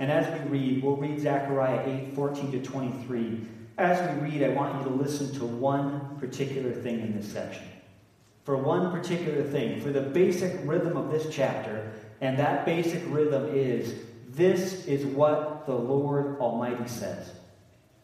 And 0.00 0.10
as 0.10 0.26
we 0.40 0.48
read, 0.48 0.82
we'll 0.82 0.96
read 0.96 1.20
Zechariah 1.20 2.08
8, 2.08 2.14
14 2.14 2.50
to 2.50 2.62
23, 2.62 3.46
as 3.78 4.20
we 4.20 4.30
read, 4.30 4.42
I 4.42 4.48
want 4.48 4.78
you 4.78 4.90
to 4.90 4.96
listen 4.96 5.32
to 5.34 5.44
one 5.44 6.16
particular 6.18 6.72
thing 6.72 7.00
in 7.00 7.16
this 7.16 7.30
section. 7.30 7.64
For 8.44 8.56
one 8.56 8.90
particular 8.90 9.42
thing, 9.42 9.80
for 9.80 9.90
the 9.90 10.00
basic 10.00 10.58
rhythm 10.64 10.96
of 10.96 11.10
this 11.10 11.34
chapter, 11.34 11.92
and 12.20 12.38
that 12.38 12.64
basic 12.64 13.02
rhythm 13.08 13.50
is 13.54 13.94
this 14.28 14.86
is 14.86 15.04
what 15.04 15.66
the 15.66 15.74
Lord 15.74 16.38
Almighty 16.38 16.88
says. 16.88 17.32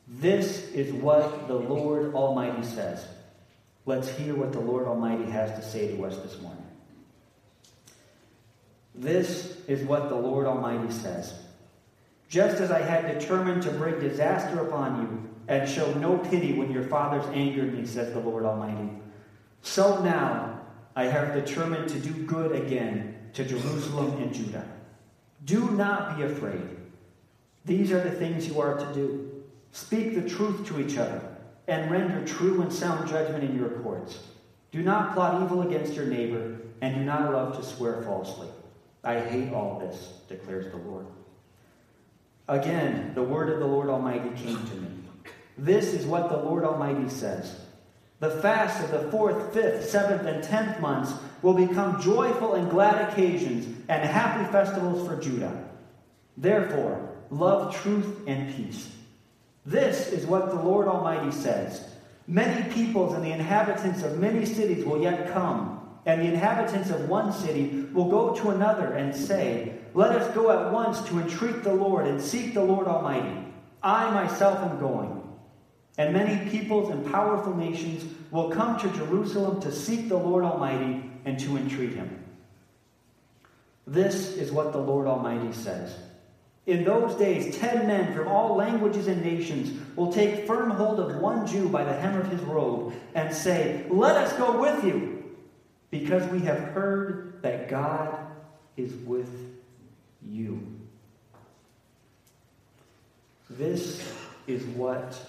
This 0.07 0.69
is 0.73 0.93
what 0.93 1.49
the 1.49 1.55
Lord 1.55 2.15
Almighty 2.15 2.67
says. 2.67 3.07
Let's 3.87 4.09
hear 4.11 4.35
what 4.35 4.53
the 4.53 4.61
Lord 4.61 4.87
Almighty 4.87 5.31
has 5.31 5.51
to 5.59 5.63
say 5.63 5.97
to 5.97 6.05
us 6.05 6.17
this 6.19 6.41
morning. 6.41 6.63
This 8.95 9.57
is 9.67 9.83
what 9.85 10.09
the 10.09 10.17
Lord 10.17 10.47
Almighty 10.47 10.93
says. 10.93 11.35
Just 12.29 12.61
as 12.61 12.71
I 12.71 12.81
had 12.81 13.19
determined 13.19 13.63
to 13.63 13.71
bring 13.71 14.01
disaster 14.01 14.61
upon 14.61 15.03
you 15.03 15.32
and 15.49 15.69
show 15.69 15.93
no 15.95 16.19
pity 16.19 16.53
when 16.53 16.73
your 16.73 16.85
fathers 16.85 17.25
angered 17.33 17.77
me, 17.77 17.87
says 17.87 18.13
the 18.13 18.21
Lord 18.21 18.45
Almighty, 18.45 18.91
so 19.63 20.03
now 20.03 20.61
I 20.95 21.05
have 21.05 21.35
determined 21.35 21.89
to 21.91 21.99
do 21.99 22.13
good 22.25 22.53
again 22.53 23.31
to 23.35 23.45
Jerusalem 23.45 24.23
and 24.23 24.35
Judah. 24.35 24.67
Do 25.45 25.71
not 25.71 26.17
be 26.17 26.25
afraid. 26.25 26.69
These 27.65 27.93
are 27.93 28.03
the 28.03 28.11
things 28.11 28.47
you 28.47 28.61
are 28.61 28.77
to 28.77 28.95
do. 28.95 29.43
Speak 29.73 30.15
the 30.15 30.29
truth 30.29 30.67
to 30.67 30.81
each 30.81 30.99
other 30.99 31.23
and 31.69 31.91
render 31.91 32.25
true 32.27 32.61
and 32.61 32.73
sound 32.73 33.09
judgment 33.09 33.45
in 33.45 33.57
your 33.57 33.71
courts. 33.81 34.19
Do 34.71 34.83
not 34.83 35.15
plot 35.15 35.43
evil 35.43 35.63
against 35.63 35.95
your 35.95 36.07
neighbor 36.07 36.59
and 36.81 36.95
do 36.95 37.05
not 37.05 37.33
love 37.33 37.57
to 37.57 37.65
swear 37.65 38.03
falsely. 38.03 38.49
I 39.05 39.21
hate 39.21 39.53
all 39.53 39.79
this, 39.79 40.15
declares 40.29 40.71
the 40.71 40.79
Lord. 40.79 41.07
Again, 42.49 43.13
the 43.15 43.23
word 43.23 43.49
of 43.51 43.61
the 43.61 43.67
Lord 43.67 43.89
Almighty 43.89 44.31
came 44.37 44.59
to 44.59 44.75
me. 44.75 44.89
This 45.59 45.93
is 45.93 46.07
what 46.07 46.29
the 46.29 46.37
Lord 46.37 46.65
Almighty 46.65 47.09
says. 47.09 47.57
The 48.21 48.31
fast 48.31 48.83
of 48.85 48.91
the 48.91 49.11
fourth, 49.11 49.53
fifth, 49.53 49.91
seventh, 49.91 50.27
and 50.27 50.43
tenth 50.45 50.81
months 50.81 51.13
will 51.43 51.55
become 51.55 52.01
joyful 52.01 52.55
and 52.55 52.71
glad 52.71 53.11
occasions 53.11 53.67
and 53.89 54.09
happy 54.09 54.51
festivals 54.53 55.07
for 55.07 55.21
Judah. 55.21 55.69
Therefore, 56.37 57.11
love 57.31 57.75
truth 57.75 58.21
and 58.27 58.55
peace. 58.55 58.95
This 59.67 60.09
is 60.09 60.27
what 60.27 60.51
the 60.51 60.63
Lord 60.63 60.87
Almighty 60.89 61.33
says. 61.33 61.89
Many 62.27 62.73
peoples 62.73 63.15
and 63.15 63.25
the 63.25 63.33
inhabitants 63.33 64.03
of 64.03 64.19
many 64.19 64.45
cities 64.47 64.85
will 64.85 65.03
yet 65.03 65.33
come, 65.33 65.81
and 66.07 66.21
the 66.21 66.27
inhabitants 66.27 66.91
of 66.91 67.09
one 67.09 67.33
city 67.33 67.87
will 67.93 68.09
go 68.09 68.35
to 68.37 68.51
another 68.51 68.93
and 68.93 69.15
say, 69.15 69.79
Let 69.95 70.11
us 70.11 70.33
go 70.35 70.51
at 70.51 70.73
once 70.73 71.03
to 71.09 71.19
entreat 71.19 71.63
the 71.63 71.75
Lord 71.75 72.07
and 72.07 72.21
seek 72.21 72.55
the 72.55 72.63
Lord 72.63 72.87
Almighty. 72.87 73.47
I 73.83 74.11
myself 74.11 74.59
am 74.59 74.79
going. 74.79 75.22
And 75.99 76.15
many 76.15 76.51
peoples 76.51 76.91
and 76.91 77.11
powerful 77.11 77.55
nations 77.55 78.05
will 78.31 78.51
come 78.51 78.79
to 78.81 78.89
Jerusalem 78.91 79.61
to 79.61 79.71
seek 79.71 80.09
the 80.09 80.17
Lord 80.17 80.45
Almighty 80.45 81.11
and 81.25 81.39
to 81.41 81.57
entreat 81.57 81.93
him. 81.93 82.25
This 83.87 84.37
is 84.37 84.51
what 84.51 84.73
the 84.73 84.79
Lord 84.79 85.07
Almighty 85.07 85.53
says. 85.53 85.95
In 86.67 86.85
those 86.85 87.17
days, 87.17 87.59
ten 87.59 87.89
men 87.89 88.15
from 88.15 88.29
all 88.29 88.55
languages 88.55 89.09
and 89.09 89.23
nations 89.23 89.77
will 89.97 90.13
take 90.13 90.47
firm 90.47 90.71
hold 90.71 91.01
of 91.01 91.17
one 91.17 91.47
Jew 91.47 91.69
by 91.69 91.83
the 91.83 91.93
hem 91.93 92.17
of 92.19 92.29
his 92.29 92.41
robe 92.43 92.95
and 93.15 93.35
say, 93.35 93.85
Let 93.91 94.17
us 94.17 94.33
go 94.35 94.61
with 94.61 94.85
you, 94.85 95.25
because 95.91 96.25
we 96.31 96.41
have 96.41 96.59
heard 96.59 97.43
that 97.43 97.69
God 97.69 98.17
is 98.77 98.95
with 98.95 99.29
you. 100.25 100.65
This 103.51 104.09
is 104.47 104.65
what 104.65 105.21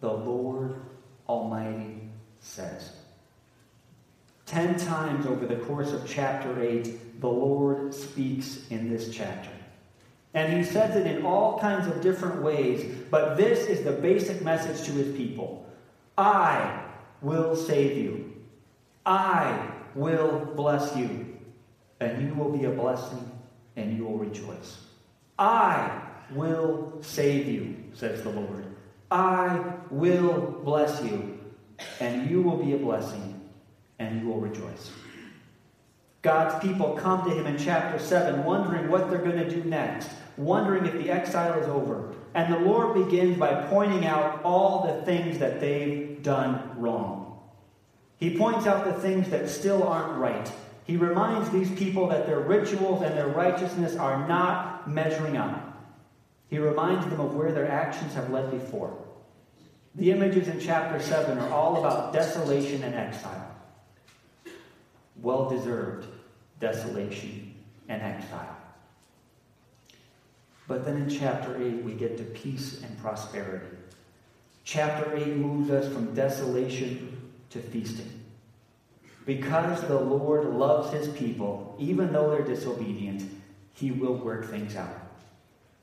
the 0.00 0.12
Lord 0.12 0.80
Almighty 1.28 2.00
says. 2.40 2.92
Ten 4.46 4.78
times 4.78 5.26
over 5.26 5.46
the 5.46 5.56
course 5.56 5.92
of 5.92 6.08
chapter 6.08 6.62
8, 6.62 7.20
the 7.20 7.28
Lord 7.28 7.92
speaks 7.92 8.66
in 8.70 8.88
this 8.88 9.14
chapter. 9.14 9.50
And 10.34 10.52
he 10.52 10.62
says 10.62 10.96
it 10.96 11.06
in 11.06 11.24
all 11.24 11.58
kinds 11.58 11.86
of 11.86 12.00
different 12.00 12.42
ways, 12.42 12.94
but 13.10 13.36
this 13.36 13.66
is 13.66 13.84
the 13.84 13.92
basic 13.92 14.42
message 14.42 14.86
to 14.86 14.92
his 14.92 15.16
people 15.16 15.66
I 16.16 16.82
will 17.22 17.54
save 17.54 17.96
you. 17.96 18.34
I 19.06 19.70
will 19.94 20.52
bless 20.56 20.96
you. 20.96 21.38
And 22.00 22.26
you 22.26 22.34
will 22.34 22.56
be 22.56 22.64
a 22.64 22.70
blessing 22.70 23.30
and 23.76 23.96
you 23.96 24.04
will 24.04 24.18
rejoice. 24.18 24.78
I 25.38 26.02
will 26.32 26.98
save 27.00 27.48
you, 27.48 27.76
says 27.94 28.22
the 28.22 28.30
Lord. 28.30 28.67
I 29.10 29.64
will 29.90 30.60
bless 30.64 31.02
you, 31.02 31.38
and 32.00 32.30
you 32.30 32.42
will 32.42 32.56
be 32.56 32.74
a 32.74 32.78
blessing, 32.78 33.40
and 33.98 34.20
you 34.20 34.28
will 34.28 34.40
rejoice. 34.40 34.90
God's 36.22 36.62
people 36.62 36.94
come 36.94 37.28
to 37.28 37.34
him 37.34 37.46
in 37.46 37.56
chapter 37.56 37.98
7, 37.98 38.44
wondering 38.44 38.90
what 38.90 39.08
they're 39.08 39.22
going 39.22 39.38
to 39.38 39.48
do 39.48 39.64
next, 39.64 40.10
wondering 40.36 40.84
if 40.84 40.94
the 40.94 41.10
exile 41.10 41.58
is 41.58 41.66
over. 41.68 42.14
And 42.34 42.52
the 42.52 42.58
Lord 42.58 42.94
begins 43.06 43.38
by 43.38 43.66
pointing 43.68 44.04
out 44.04 44.42
all 44.44 44.86
the 44.86 45.02
things 45.06 45.38
that 45.38 45.60
they've 45.60 46.22
done 46.22 46.72
wrong. 46.76 47.40
He 48.18 48.36
points 48.36 48.66
out 48.66 48.84
the 48.84 49.00
things 49.00 49.30
that 49.30 49.48
still 49.48 49.84
aren't 49.84 50.18
right. 50.18 50.52
He 50.84 50.96
reminds 50.96 51.50
these 51.50 51.70
people 51.70 52.08
that 52.08 52.26
their 52.26 52.40
rituals 52.40 53.02
and 53.02 53.16
their 53.16 53.28
righteousness 53.28 53.96
are 53.96 54.26
not 54.26 54.90
measuring 54.90 55.36
up. 55.36 55.67
He 56.48 56.58
reminds 56.58 57.06
them 57.06 57.20
of 57.20 57.34
where 57.34 57.52
their 57.52 57.70
actions 57.70 58.14
have 58.14 58.30
led 58.30 58.50
before. 58.50 58.96
The 59.94 60.10
images 60.10 60.48
in 60.48 60.60
chapter 60.60 61.00
7 61.00 61.38
are 61.38 61.50
all 61.50 61.78
about 61.78 62.12
desolation 62.12 62.82
and 62.82 62.94
exile. 62.94 63.54
Well 65.20 65.50
deserved 65.50 66.06
desolation 66.60 67.54
and 67.88 68.00
exile. 68.00 68.56
But 70.66 70.84
then 70.84 70.96
in 70.96 71.10
chapter 71.10 71.56
8, 71.60 71.82
we 71.82 71.94
get 71.94 72.18
to 72.18 72.24
peace 72.24 72.82
and 72.82 72.98
prosperity. 72.98 73.76
Chapter 74.64 75.16
8 75.16 75.36
moves 75.36 75.70
us 75.70 75.92
from 75.92 76.14
desolation 76.14 77.30
to 77.50 77.58
feasting. 77.58 78.12
Because 79.24 79.80
the 79.82 79.98
Lord 79.98 80.44
loves 80.46 80.92
his 80.92 81.08
people, 81.08 81.74
even 81.78 82.12
though 82.12 82.30
they're 82.30 82.42
disobedient, 82.42 83.30
he 83.74 83.90
will 83.90 84.14
work 84.14 84.50
things 84.50 84.76
out. 84.76 85.07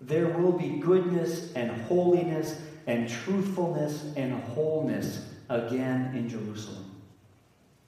There 0.01 0.27
will 0.27 0.51
be 0.51 0.77
goodness 0.79 1.53
and 1.53 1.71
holiness 1.83 2.59
and 2.87 3.09
truthfulness 3.09 4.13
and 4.15 4.33
wholeness 4.43 5.25
again 5.49 6.13
in 6.15 6.29
Jerusalem. 6.29 6.91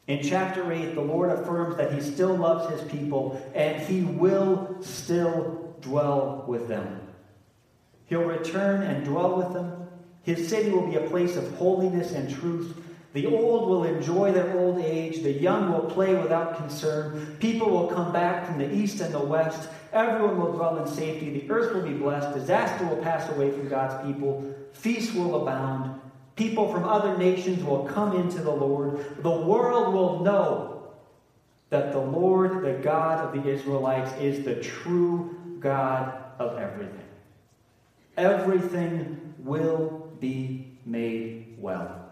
In 0.08 0.24
chapter 0.24 0.72
8, 0.72 0.96
the 0.96 1.02
Lord 1.02 1.30
affirms 1.30 1.76
that 1.76 1.93
he 1.93 2.00
still 2.00 2.36
loves 2.36 2.72
his 2.72 2.89
people 2.89 3.41
and 3.54 3.82
he 3.82 4.02
will 4.02 4.78
still 4.82 5.76
dwell 5.82 6.46
with 6.48 6.67
them. 6.70 7.02
He'll 8.06 8.24
return 8.24 8.84
and 8.84 9.04
dwell 9.04 9.36
with 9.36 9.54
them. 9.54 9.88
His 10.24 10.48
city 10.48 10.72
will 10.72 10.88
be 10.88 10.96
a 10.96 11.10
place 11.10 11.36
of 11.36 11.54
holiness 11.56 12.13
and 12.13 12.30
truth. 12.30 12.78
The 13.13 13.26
old 13.26 13.67
will 13.70 13.84
enjoy 13.84 14.32
their 14.32 14.58
old 14.58 14.80
age. 14.80 15.24
The 15.24 15.32
young 15.32 15.72
will 15.72 15.89
play 15.89 16.15
without 16.15 16.58
concern. 16.58 17.38
People 17.39 17.70
will 17.70 17.88
come 17.88 18.13
back 18.13 18.46
from 18.46 18.60
the 18.60 18.74
east 18.74 19.02
and 19.02 19.13
the 19.13 19.20
west. 19.20 19.70
Everyone 19.98 20.40
will 20.40 20.54
dwell 20.54 20.78
in 20.78 20.88
safety. 20.88 21.32
The 21.32 21.50
earth 21.52 21.74
will 21.74 21.82
be 21.82 21.94
blessed. 21.94 22.34
Disaster 22.34 22.86
will 22.86 22.98
pass 22.98 23.28
away 23.30 23.52
from 23.52 23.68
God's 23.68 24.06
people. 24.06 24.54
Feasts 24.74 25.14
will 25.14 25.42
abound. 25.42 26.00
People 26.36 26.72
from 26.72 26.84
other 26.84 27.18
nations 27.18 27.64
will 27.64 27.84
come 27.86 28.16
into 28.16 28.40
the 28.40 28.52
Lord. 28.52 29.24
The 29.24 29.32
world 29.32 29.94
will 29.94 30.24
know 30.24 30.94
that 31.70 31.92
the 31.92 32.00
Lord, 32.00 32.64
the 32.64 32.74
God 32.74 33.26
of 33.26 33.44
the 33.44 33.50
Israelites, 33.50 34.14
is 34.22 34.46
the 34.46 34.56
true 34.56 35.58
God 35.60 36.14
of 36.38 36.58
everything. 36.60 37.04
Everything 38.16 39.34
will 39.40 40.12
be 40.20 40.78
made 40.86 41.56
well. 41.58 42.04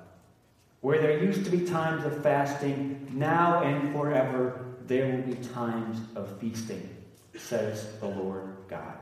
Where 0.82 1.00
there 1.00 1.24
used 1.24 1.46
to 1.46 1.52
be 1.52 1.66
times 1.66 2.04
of 2.06 2.22
fasting, 2.22 3.08
now 3.14 3.64
and 3.64 3.94
forever 3.94 4.66
there 4.88 5.08
will 5.08 5.36
be 5.36 5.36
times 5.48 6.00
of 6.16 6.40
feasting, 6.40 6.95
says 7.38 7.88
the 8.00 8.08
Lord 8.08 8.56
God. 8.68 8.98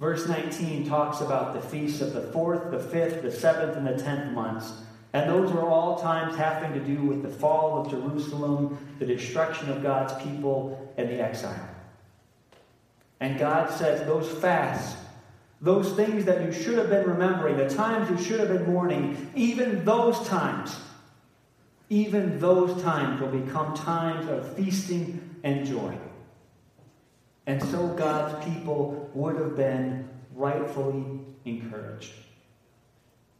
Verse 0.00 0.26
19 0.26 0.88
talks 0.88 1.20
about 1.20 1.52
the 1.52 1.60
feasts 1.60 2.00
of 2.00 2.14
the 2.14 2.22
fourth, 2.32 2.70
the 2.70 2.78
fifth, 2.78 3.20
the 3.20 3.30
seventh, 3.30 3.76
and 3.76 3.86
the 3.86 4.02
tenth 4.02 4.32
months. 4.32 4.72
And 5.12 5.28
those 5.28 5.52
were 5.52 5.68
all 5.68 6.00
times 6.00 6.36
having 6.36 6.72
to 6.72 6.80
do 6.80 7.02
with 7.02 7.22
the 7.22 7.28
fall 7.28 7.80
of 7.80 7.90
Jerusalem, 7.90 8.78
the 8.98 9.04
destruction 9.06 9.68
of 9.70 9.82
God's 9.82 10.14
people, 10.22 10.92
and 10.96 11.08
the 11.08 11.20
exile. 11.20 11.68
And 13.20 13.38
God 13.38 13.70
says 13.70 14.06
those 14.06 14.30
fasts, 14.40 14.96
those 15.60 15.92
things 15.92 16.24
that 16.24 16.42
you 16.46 16.52
should 16.52 16.78
have 16.78 16.88
been 16.88 17.06
remembering, 17.06 17.58
the 17.58 17.68
times 17.68 18.08
you 18.08 18.24
should 18.24 18.40
have 18.40 18.48
been 18.48 18.72
mourning, 18.72 19.30
even 19.34 19.84
those 19.84 20.26
times, 20.26 20.74
even 21.90 22.38
those 22.38 22.80
times 22.82 23.20
will 23.20 23.28
become 23.28 23.74
times 23.74 24.26
of 24.30 24.56
feasting 24.56 25.38
and 25.42 25.66
joy. 25.66 25.94
And 27.46 27.62
so 27.62 27.88
God's 27.88 28.44
people 28.44 29.10
would 29.14 29.36
have 29.36 29.56
been 29.56 30.08
rightfully 30.34 31.04
encouraged. 31.44 32.12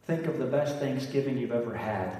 think 0.05 0.25
of 0.25 0.39
the 0.39 0.45
best 0.45 0.77
Thanksgiving 0.77 1.37
you've 1.37 1.51
ever 1.51 1.73
had. 1.73 2.17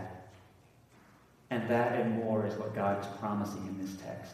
And 1.50 1.68
that 1.70 2.00
and 2.00 2.24
more 2.24 2.48
is 2.48 2.56
what 2.56 2.74
God 2.74 3.02
is 3.02 3.08
promising 3.20 3.66
in 3.68 3.78
this 3.78 3.96
text. 4.02 4.34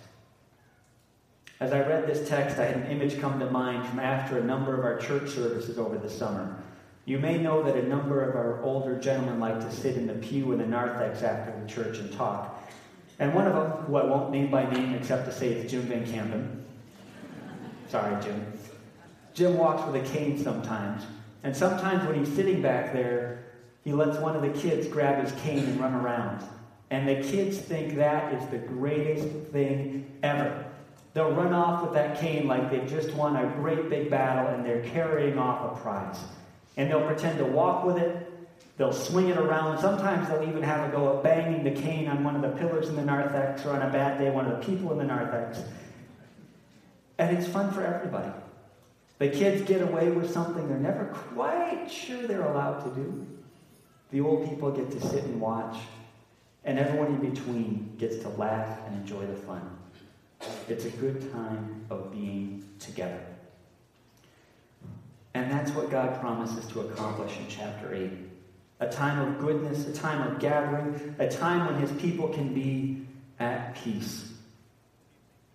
As 1.60 1.74
I 1.74 1.80
read 1.80 2.06
this 2.06 2.30
text, 2.30 2.60
I 2.60 2.66
had 2.66 2.76
an 2.76 2.92
image 2.92 3.20
come 3.20 3.40
to 3.40 3.50
mind 3.50 3.88
from 3.88 4.00
after 4.00 4.38
a 4.38 4.44
number 4.44 4.78
of 4.78 4.86
our 4.86 4.98
church 5.00 5.32
services 5.32 5.80
over 5.80 5.98
the 5.98 6.10
summer. 6.10 6.62
You 7.06 7.18
may 7.18 7.40
know 7.40 7.64
that 7.64 7.76
a 7.76 7.88
number 7.88 8.22
of 8.22 8.36
our 8.36 8.62
older 8.62 9.00
gentlemen 9.00 9.40
like 9.40 9.60
to 9.62 9.72
sit 9.72 9.96
in 9.96 10.06
the 10.06 10.14
pew 10.14 10.52
in 10.52 10.60
the 10.60 10.68
narthex 10.68 11.24
after 11.24 11.60
the 11.60 11.68
church 11.68 11.98
and 11.98 12.12
talk. 12.14 12.62
And 13.18 13.34
one 13.34 13.48
of 13.48 13.54
them, 13.54 13.86
who 13.86 13.96
I 13.96 14.06
won't 14.06 14.30
name 14.30 14.52
by 14.52 14.70
name 14.70 14.94
except 14.94 15.26
to 15.26 15.32
say 15.32 15.48
it's 15.48 15.72
Jim 15.72 15.84
Van 15.84 16.06
Campen. 16.06 16.67
Sorry, 17.88 18.22
Jim. 18.24 18.46
Jim 19.34 19.58
walks 19.58 19.86
with 19.90 20.04
a 20.04 20.14
cane 20.14 20.42
sometimes. 20.44 21.04
And 21.44 21.56
sometimes 21.56 22.06
when 22.08 22.24
he's 22.24 22.34
sitting 22.36 22.62
back 22.62 22.92
there, 22.92 23.46
he 23.84 23.94
lets 23.94 24.18
one 24.18 24.36
of 24.36 24.42
the 24.42 24.60
kids 24.60 24.88
grab 24.88 25.24
his 25.24 25.32
cane 25.42 25.64
and 25.64 25.80
run 25.80 25.94
around. 25.94 26.44
And 26.90 27.08
the 27.08 27.16
kids 27.16 27.58
think 27.58 27.96
that 27.96 28.34
is 28.34 28.48
the 28.50 28.58
greatest 28.58 29.28
thing 29.52 30.12
ever. 30.24 30.66
They'll 31.14 31.32
run 31.32 31.54
off 31.54 31.84
with 31.84 31.94
that 31.94 32.20
cane 32.20 32.48
like 32.48 32.70
they've 32.70 32.88
just 32.88 33.14
won 33.14 33.36
a 33.36 33.48
great 33.56 33.90
big 33.90 34.10
battle 34.10 34.54
and 34.54 34.66
they're 34.66 34.84
carrying 34.90 35.38
off 35.38 35.78
a 35.78 35.82
prize. 35.82 36.20
And 36.76 36.90
they'll 36.90 37.06
pretend 37.06 37.40
to 37.40 37.46
walk 37.46 37.86
with 37.86 37.98
it. 37.98 38.32
They'll 38.78 38.94
swing 38.94 39.30
it 39.30 39.38
around. 39.38 39.80
Sometimes 39.80 40.30
they'll 40.30 40.48
even 40.48 40.62
have 40.62 40.88
a 40.88 40.92
go 40.92 41.18
at 41.18 41.24
banging 41.24 41.64
the 41.64 41.72
cane 41.82 42.08
on 42.08 42.24
one 42.24 42.36
of 42.36 42.42
the 42.42 42.50
pillars 42.50 42.90
in 42.90 42.96
the 42.96 43.04
narthex 43.04 43.66
or 43.66 43.72
on 43.72 43.82
a 43.82 43.92
bad 43.92 44.20
day, 44.20 44.30
one 44.30 44.46
of 44.46 44.60
the 44.60 44.66
people 44.66 44.92
in 44.92 45.00
the 45.00 45.04
narthex. 45.04 45.60
And 47.18 47.38
it's 47.38 47.48
fun 47.48 47.72
for 47.72 47.84
everybody. 47.84 48.32
The 49.20 49.30
kids 49.30 49.64
get 49.64 49.82
away 49.82 50.12
with 50.12 50.32
something 50.32 50.68
they're 50.68 50.78
never 50.78 51.06
quite 51.06 51.88
sure 51.90 52.28
they're 52.28 52.44
allowed 52.44 52.84
to 52.84 52.90
do. 52.92 53.26
The 54.12 54.22
old 54.22 54.48
people 54.48 54.72
get 54.72 54.92
to 54.92 55.02
sit 55.02 55.24
and 55.24 55.42
watch. 55.42 55.78
And 56.64 56.78
everyone 56.78 57.08
in 57.08 57.30
between 57.32 57.96
gets 57.98 58.18
to 58.18 58.30
laugh 58.30 58.80
and 58.86 58.96
enjoy 58.98 59.26
the 59.26 59.36
fun. 59.36 59.78
It's 60.68 60.86
a 60.86 60.90
good 60.90 61.32
time 61.32 61.86
of 61.90 62.12
being 62.12 62.68
together. 62.80 63.20
And 65.34 65.52
that's 65.52 65.72
what 65.72 65.90
God 65.90 66.20
promises 66.20 66.66
to 66.68 66.82
accomplish 66.82 67.38
in 67.38 67.46
chapter 67.48 67.94
8. 67.94 68.12
A 68.80 68.90
time 68.90 69.20
of 69.20 69.40
goodness, 69.40 69.88
a 69.88 69.94
time 69.94 70.30
of 70.30 70.40
gathering, 70.40 71.16
a 71.20 71.28
time 71.28 71.66
when 71.66 71.82
his 71.82 71.92
people 72.02 72.28
can 72.30 72.54
be 72.54 73.06
at 73.40 73.76
peace 73.76 74.32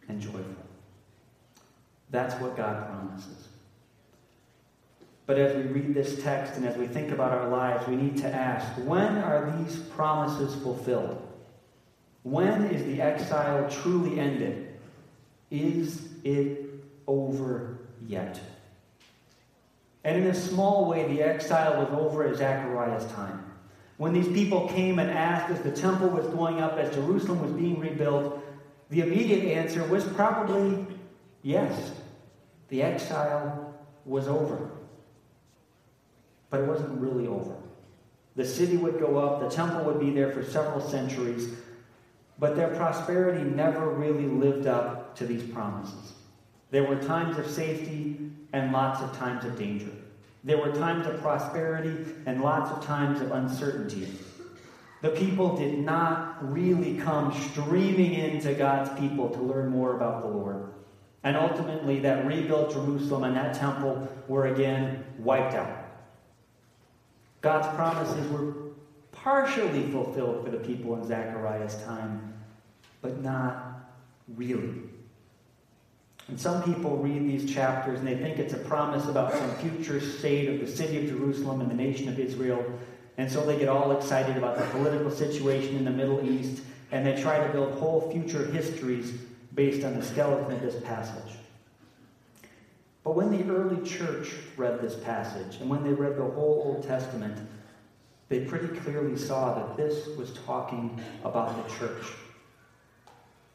and 0.08 0.20
joyful. 0.20 0.61
That's 2.12 2.40
what 2.40 2.56
God 2.56 2.86
promises. 2.86 3.48
But 5.26 5.38
as 5.38 5.56
we 5.56 5.62
read 5.62 5.94
this 5.94 6.22
text 6.22 6.54
and 6.56 6.66
as 6.66 6.76
we 6.76 6.86
think 6.86 7.10
about 7.10 7.32
our 7.32 7.48
lives, 7.48 7.88
we 7.88 7.96
need 7.96 8.18
to 8.18 8.28
ask 8.28 8.70
when 8.86 9.18
are 9.18 9.56
these 9.56 9.76
promises 9.76 10.54
fulfilled? 10.62 11.26
When 12.22 12.66
is 12.66 12.84
the 12.84 13.00
exile 13.00 13.68
truly 13.68 14.20
ended? 14.20 14.78
Is 15.50 16.08
it 16.22 16.66
over 17.06 17.78
yet? 18.06 18.38
And 20.04 20.22
in 20.22 20.26
a 20.28 20.34
small 20.34 20.88
way, 20.88 21.06
the 21.08 21.22
exile 21.22 21.82
was 21.82 21.88
over 21.98 22.26
at 22.26 22.36
Zechariah's 22.36 23.10
time. 23.12 23.44
When 23.96 24.12
these 24.12 24.28
people 24.28 24.68
came 24.68 24.98
and 24.98 25.10
asked 25.10 25.50
as 25.50 25.60
the 25.60 25.70
temple 25.70 26.08
was 26.08 26.26
going 26.26 26.60
up, 26.60 26.76
as 26.76 26.94
Jerusalem 26.94 27.40
was 27.40 27.52
being 27.52 27.78
rebuilt, 27.78 28.42
the 28.90 29.00
immediate 29.00 29.44
answer 29.44 29.84
was 29.84 30.04
probably 30.04 30.86
yes. 31.42 31.92
The 32.72 32.82
exile 32.82 33.74
was 34.06 34.28
over. 34.28 34.70
But 36.48 36.60
it 36.60 36.66
wasn't 36.66 37.02
really 37.02 37.26
over. 37.26 37.54
The 38.34 38.46
city 38.46 38.78
would 38.78 38.98
go 38.98 39.18
up, 39.18 39.40
the 39.40 39.54
temple 39.54 39.84
would 39.84 40.00
be 40.00 40.08
there 40.08 40.32
for 40.32 40.42
several 40.42 40.80
centuries, 40.80 41.50
but 42.38 42.56
their 42.56 42.68
prosperity 42.68 43.44
never 43.44 43.90
really 43.90 44.24
lived 44.24 44.66
up 44.66 45.14
to 45.16 45.26
these 45.26 45.42
promises. 45.42 46.14
There 46.70 46.84
were 46.84 46.96
times 46.96 47.36
of 47.36 47.46
safety 47.46 48.30
and 48.54 48.72
lots 48.72 49.02
of 49.02 49.14
times 49.18 49.44
of 49.44 49.58
danger. 49.58 49.92
There 50.42 50.56
were 50.56 50.72
times 50.72 51.06
of 51.06 51.20
prosperity 51.20 52.10
and 52.24 52.40
lots 52.40 52.70
of 52.70 52.82
times 52.82 53.20
of 53.20 53.32
uncertainty. 53.32 54.08
The 55.02 55.10
people 55.10 55.58
did 55.58 55.78
not 55.78 56.50
really 56.50 56.96
come 56.96 57.38
streaming 57.50 58.14
into 58.14 58.54
God's 58.54 58.98
people 58.98 59.28
to 59.28 59.42
learn 59.42 59.68
more 59.68 59.94
about 59.94 60.22
the 60.22 60.28
Lord. 60.28 60.72
And 61.24 61.36
ultimately, 61.36 62.00
that 62.00 62.26
rebuilt 62.26 62.72
Jerusalem 62.72 63.24
and 63.24 63.36
that 63.36 63.54
temple 63.54 64.08
were 64.26 64.46
again 64.46 65.04
wiped 65.18 65.54
out. 65.54 65.78
God's 67.40 67.68
promises 67.76 68.28
were 68.30 68.54
partially 69.12 69.90
fulfilled 69.90 70.44
for 70.44 70.50
the 70.50 70.58
people 70.58 70.96
in 70.96 71.06
Zechariah's 71.06 71.76
time, 71.84 72.34
but 73.02 73.20
not 73.20 73.90
really. 74.36 74.74
And 76.28 76.40
some 76.40 76.62
people 76.62 76.96
read 76.96 77.22
these 77.22 77.52
chapters 77.52 77.98
and 77.98 78.08
they 78.08 78.16
think 78.16 78.38
it's 78.38 78.54
a 78.54 78.58
promise 78.58 79.06
about 79.06 79.32
some 79.32 79.54
future 79.56 80.00
state 80.00 80.48
of 80.48 80.60
the 80.60 80.66
city 80.66 80.98
of 80.98 81.08
Jerusalem 81.08 81.60
and 81.60 81.70
the 81.70 81.74
nation 81.74 82.08
of 82.08 82.18
Israel. 82.18 82.64
And 83.18 83.30
so 83.30 83.44
they 83.44 83.58
get 83.58 83.68
all 83.68 83.92
excited 83.92 84.36
about 84.36 84.56
the 84.56 84.64
political 84.66 85.10
situation 85.10 85.76
in 85.76 85.84
the 85.84 85.90
Middle 85.90 86.24
East 86.28 86.62
and 86.90 87.06
they 87.06 87.20
try 87.20 87.44
to 87.44 87.52
build 87.52 87.74
whole 87.74 88.10
future 88.12 88.46
histories 88.46 89.14
based 89.54 89.84
on 89.84 89.98
the 89.98 90.04
skeleton 90.04 90.52
of 90.52 90.60
this 90.60 90.80
passage. 90.82 91.34
But 93.04 93.16
when 93.16 93.30
the 93.30 93.52
early 93.52 93.84
church 93.86 94.32
read 94.56 94.80
this 94.80 94.94
passage 94.94 95.60
and 95.60 95.68
when 95.68 95.82
they 95.82 95.92
read 95.92 96.16
the 96.16 96.22
whole 96.22 96.62
Old 96.64 96.86
Testament, 96.86 97.36
they 98.28 98.44
pretty 98.44 98.68
clearly 98.80 99.16
saw 99.18 99.54
that 99.54 99.76
this 99.76 100.06
was 100.16 100.32
talking 100.46 101.00
about 101.24 101.68
the 101.68 101.74
church 101.74 102.04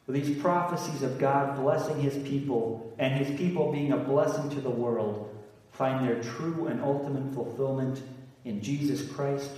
these 0.08 0.40
prophecies 0.40 1.02
of 1.02 1.18
God 1.18 1.56
blessing 1.56 2.00
his 2.00 2.16
people 2.26 2.94
and 2.98 3.14
his 3.14 3.36
people 3.36 3.70
being 3.70 3.92
a 3.92 3.96
blessing 3.96 4.48
to 4.50 4.60
the 4.60 4.70
world 4.70 5.36
find 5.72 6.06
their 6.06 6.22
true 6.22 6.66
and 6.66 6.82
ultimate 6.82 7.34
fulfillment 7.34 8.02
in 8.44 8.62
Jesus 8.62 9.06
Christ 9.12 9.50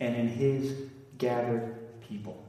and 0.00 0.16
in 0.16 0.26
his 0.26 0.74
gathered 1.18 1.76
people. 2.00 2.43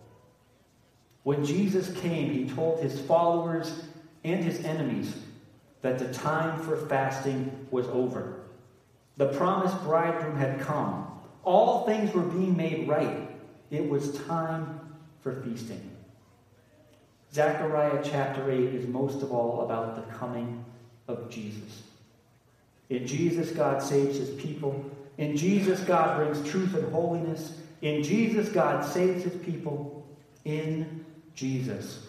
When 1.26 1.44
Jesus 1.44 1.90
came, 2.02 2.32
he 2.32 2.48
told 2.48 2.84
his 2.84 3.02
followers 3.02 3.86
and 4.24 4.44
his 4.44 4.64
enemies 4.64 5.12
that 5.82 5.98
the 5.98 6.14
time 6.14 6.60
for 6.60 6.78
fasting 6.86 7.68
was 7.72 7.88
over. 7.88 8.42
The 9.18 9.30
promised 9.30 9.82
bridegroom 9.82 10.38
had 10.38 10.60
come. 10.60 11.08
All 11.44 11.84
things 11.84 12.14
were 12.14 12.22
being 12.22 12.56
made 12.56 12.88
right. 12.88 13.28
It 13.72 13.90
was 13.90 14.20
time 14.28 14.80
for 15.22 15.42
feasting. 15.42 15.90
Zechariah 17.34 18.02
chapter 18.04 18.52
8 18.52 18.60
is 18.60 18.88
most 18.88 19.24
of 19.24 19.32
all 19.32 19.62
about 19.62 19.96
the 19.96 20.14
coming 20.14 20.64
of 21.08 21.32
Jesus. 21.32 21.82
In 22.90 23.08
Jesus, 23.08 23.50
God 23.50 23.82
saves 23.82 24.20
his 24.20 24.30
people. 24.30 24.92
In 25.18 25.36
Jesus, 25.36 25.80
God 25.80 26.18
brings 26.18 26.48
truth 26.48 26.76
and 26.76 26.94
holiness. 26.94 27.58
In 27.82 28.04
Jesus, 28.04 28.50
God 28.50 28.86
saves 28.86 29.24
his 29.24 29.36
people. 29.44 30.08
In 30.44 31.05
Jesus, 31.36 32.08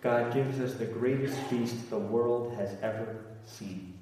God 0.00 0.32
gives 0.32 0.58
us 0.60 0.74
the 0.74 0.86
greatest 0.86 1.38
feast 1.42 1.90
the 1.90 1.98
world 1.98 2.54
has 2.54 2.74
ever 2.82 3.24
seen. 3.46 3.94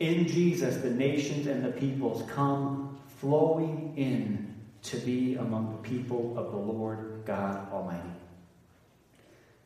In 0.00 0.26
Jesus, 0.26 0.78
the 0.78 0.90
nations 0.90 1.46
and 1.46 1.64
the 1.64 1.70
peoples 1.70 2.28
come 2.30 2.98
flowing 3.20 3.92
in 3.96 4.54
to 4.82 4.96
be 4.98 5.34
among 5.34 5.72
the 5.72 5.88
people 5.88 6.34
of 6.38 6.50
the 6.50 6.56
Lord 6.56 7.22
God 7.26 7.70
Almighty. 7.70 8.08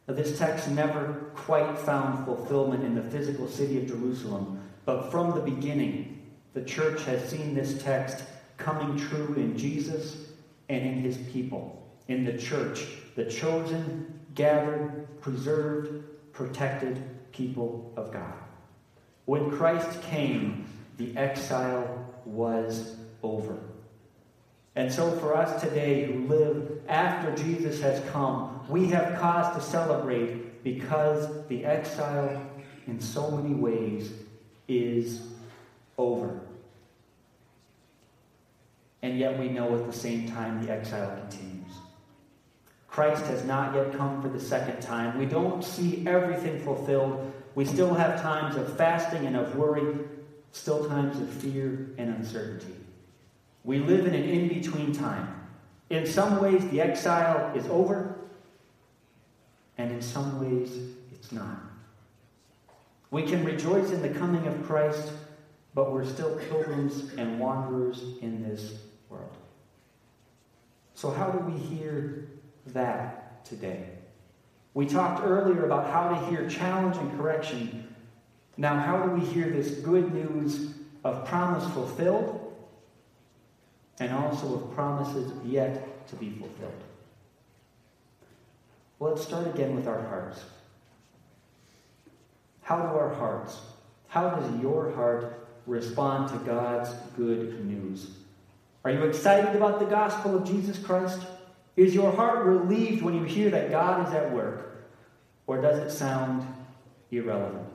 Now, 0.09 0.14
this 0.14 0.38
text 0.38 0.68
never 0.68 1.30
quite 1.35 1.78
found 1.78 2.26
fulfillment 2.26 2.85
in 2.85 2.94
the 2.94 3.11
physical 3.11 3.48
city 3.48 3.78
of 3.78 3.87
Jerusalem, 3.87 4.61
but 4.85 5.11
from 5.11 5.30
the 5.30 5.40
beginning, 5.40 6.30
the 6.52 6.62
church 6.62 7.02
has 7.04 7.26
seen 7.28 7.54
this 7.54 7.83
text 7.83 8.24
coming 8.59 8.98
true 8.98 9.35
in 9.37 9.57
Jesus 9.57 10.16
and 10.68 10.85
in 10.85 11.00
his 11.00 11.16
people. 11.33 11.80
In 12.09 12.24
the 12.24 12.37
church, 12.37 12.85
the 13.14 13.24
chosen, 13.24 14.20
gathered, 14.35 15.07
preserved, 15.20 16.05
protected 16.33 17.03
people 17.33 17.92
of 17.96 18.12
God. 18.12 18.35
When 19.24 19.50
Christ 19.50 20.03
came, 20.03 20.66
the 20.96 21.16
exile 21.16 22.12
was 22.24 22.96
over. 23.22 23.59
And 24.77 24.92
so, 24.92 25.12
for 25.18 25.37
us 25.37 25.61
today 25.62 26.05
who 26.05 26.27
live 26.27 26.81
after 26.88 27.35
Jesus 27.42 27.81
has 27.81 28.03
come, 28.11 28.61
we 28.68 28.88
have 28.88 29.18
cause 29.20 29.55
to 29.55 29.62
celebrate 29.62 30.64
because 30.64 31.46
the 31.46 31.64
exile, 31.64 32.44
in 32.87 33.00
so 33.00 33.31
many 33.31 33.55
ways, 33.55 34.12
is 34.66 35.22
over. 35.96 36.40
And 39.03 39.18
yet, 39.18 39.38
we 39.38 39.48
know 39.48 39.77
at 39.77 39.87
the 39.87 39.92
same 39.92 40.29
time 40.29 40.64
the 40.64 40.72
exile 40.72 41.16
continues. 41.20 41.54
Christ 42.94 43.26
has 43.26 43.44
not 43.44 43.74
yet 43.74 43.92
come 43.92 44.22
for 44.22 44.28
the 44.28 44.38
second 44.38 44.80
time. 44.80 45.18
We 45.18 45.26
don't 45.26 45.64
see 45.64 46.07
everything 46.07 46.61
fulfilled. 46.61 47.33
We 47.57 47.64
still 47.64 47.92
have 47.92 48.22
times 48.22 48.54
of 48.54 48.76
fasting 48.76 49.26
and 49.26 49.37
of 49.37 49.57
worry, 49.57 49.98
still 50.52 50.88
times 50.88 51.18
of 51.18 51.28
fear 51.28 51.88
and 51.98 52.14
uncertainty. 52.14 52.76
We 53.64 53.80
live 53.80 54.07
in 54.07 54.14
an 54.14 54.22
in 54.22 54.46
between 54.46 54.92
time. 54.92 55.40
In 55.90 56.07
some 56.07 56.40
ways, 56.40 56.64
the 56.68 56.80
exile 56.80 57.52
is 57.57 57.66
over, 57.66 58.14
and 59.76 59.90
in 59.90 60.00
some 60.00 60.38
ways, 60.38 60.78
it's 61.11 61.33
not. 61.33 61.62
We 63.11 63.24
can 63.24 63.44
rejoice 63.44 63.90
in 63.90 64.02
the 64.02 64.11
coming 64.11 64.46
of 64.46 64.64
Christ, 64.64 65.11
but 65.74 65.92
we're 65.92 66.04
still 66.04 66.38
pilgrims 66.48 67.12
and 67.14 67.40
wanderers 67.40 68.04
in 68.22 68.48
this 68.48 68.78
world. 69.11 69.37
So, 70.94 71.11
how 71.11 71.33
do 71.33 71.38
we 71.38 71.59
hear 71.59 72.28
that 72.66 73.44
today? 73.44 73.88
We 74.74 74.87
talked 74.87 75.22
earlier 75.24 75.64
about 75.64 75.90
how 75.90 76.09
to 76.09 76.27
hear 76.27 76.48
challenge 76.48 76.96
and 76.96 77.16
correction. 77.16 77.94
Now, 78.57 78.79
how 78.79 79.07
do 79.07 79.11
we 79.11 79.24
hear 79.24 79.50
this 79.50 79.70
good 79.79 80.12
news 80.12 80.74
of 81.05 81.24
promise 81.27 81.70
fulfilled 81.72 82.40
and 84.00 84.12
also 84.12 84.55
of 84.55 84.74
promises 84.74 85.33
yet 85.44 86.07
to 86.09 86.16
be 86.16 86.31
fulfilled? 86.31 86.83
Well, 88.98 89.12
let's 89.12 89.27
start 89.27 89.46
again 89.46 89.77
with 89.77 89.87
our 89.87 90.03
hearts. 90.03 90.42
How 92.62 92.79
do 92.79 92.98
our 92.98 93.14
hearts, 93.14 93.61
how 94.09 94.31
does 94.31 94.61
your 94.62 94.92
heart 94.92 95.46
respond 95.66 96.31
to 96.31 96.38
God's 96.38 96.90
good 97.16 97.64
news? 97.64 98.11
Are 98.85 98.90
you 98.90 99.05
excited 99.05 99.55
about 99.55 99.79
the 99.79 99.87
gospel 99.87 100.37
of 100.37 100.46
Jesus 100.46 100.79
Christ? 100.79 101.20
Is 101.77 101.95
your 101.95 102.13
heart 102.13 102.45
relieved 102.45 103.03
when 103.03 103.15
you 103.15 103.25
hear 103.25 103.51
that 103.51 103.71
God 103.71 104.07
is 104.07 104.15
at 104.15 104.33
work? 104.33 104.87
Or 105.47 105.61
does 105.61 105.79
it 105.79 105.91
sound 105.97 106.47
irrelevant? 107.11 107.69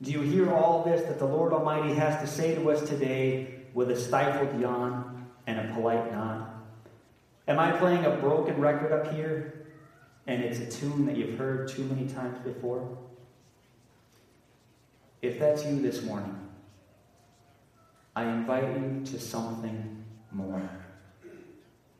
Do 0.00 0.10
you 0.10 0.20
hear 0.20 0.52
all 0.52 0.82
this 0.84 1.02
that 1.02 1.18
the 1.18 1.26
Lord 1.26 1.52
Almighty 1.52 1.94
has 1.94 2.20
to 2.20 2.26
say 2.26 2.54
to 2.54 2.70
us 2.70 2.88
today 2.88 3.54
with 3.74 3.90
a 3.90 3.96
stifled 3.96 4.60
yawn 4.60 5.26
and 5.46 5.58
a 5.58 5.74
polite 5.74 6.12
nod? 6.12 6.48
Am 7.48 7.58
I 7.58 7.72
playing 7.72 8.04
a 8.04 8.10
broken 8.16 8.60
record 8.60 8.92
up 8.92 9.12
here 9.12 9.66
and 10.26 10.42
it's 10.42 10.58
a 10.58 10.66
tune 10.80 11.06
that 11.06 11.16
you've 11.16 11.38
heard 11.38 11.68
too 11.68 11.84
many 11.84 12.08
times 12.08 12.38
before? 12.44 12.96
If 15.20 15.38
that's 15.38 15.64
you 15.64 15.80
this 15.80 16.02
morning, 16.02 16.36
I 18.14 18.24
invite 18.24 18.76
you 18.76 19.02
to 19.06 19.20
something 19.20 20.04
more. 20.32 20.81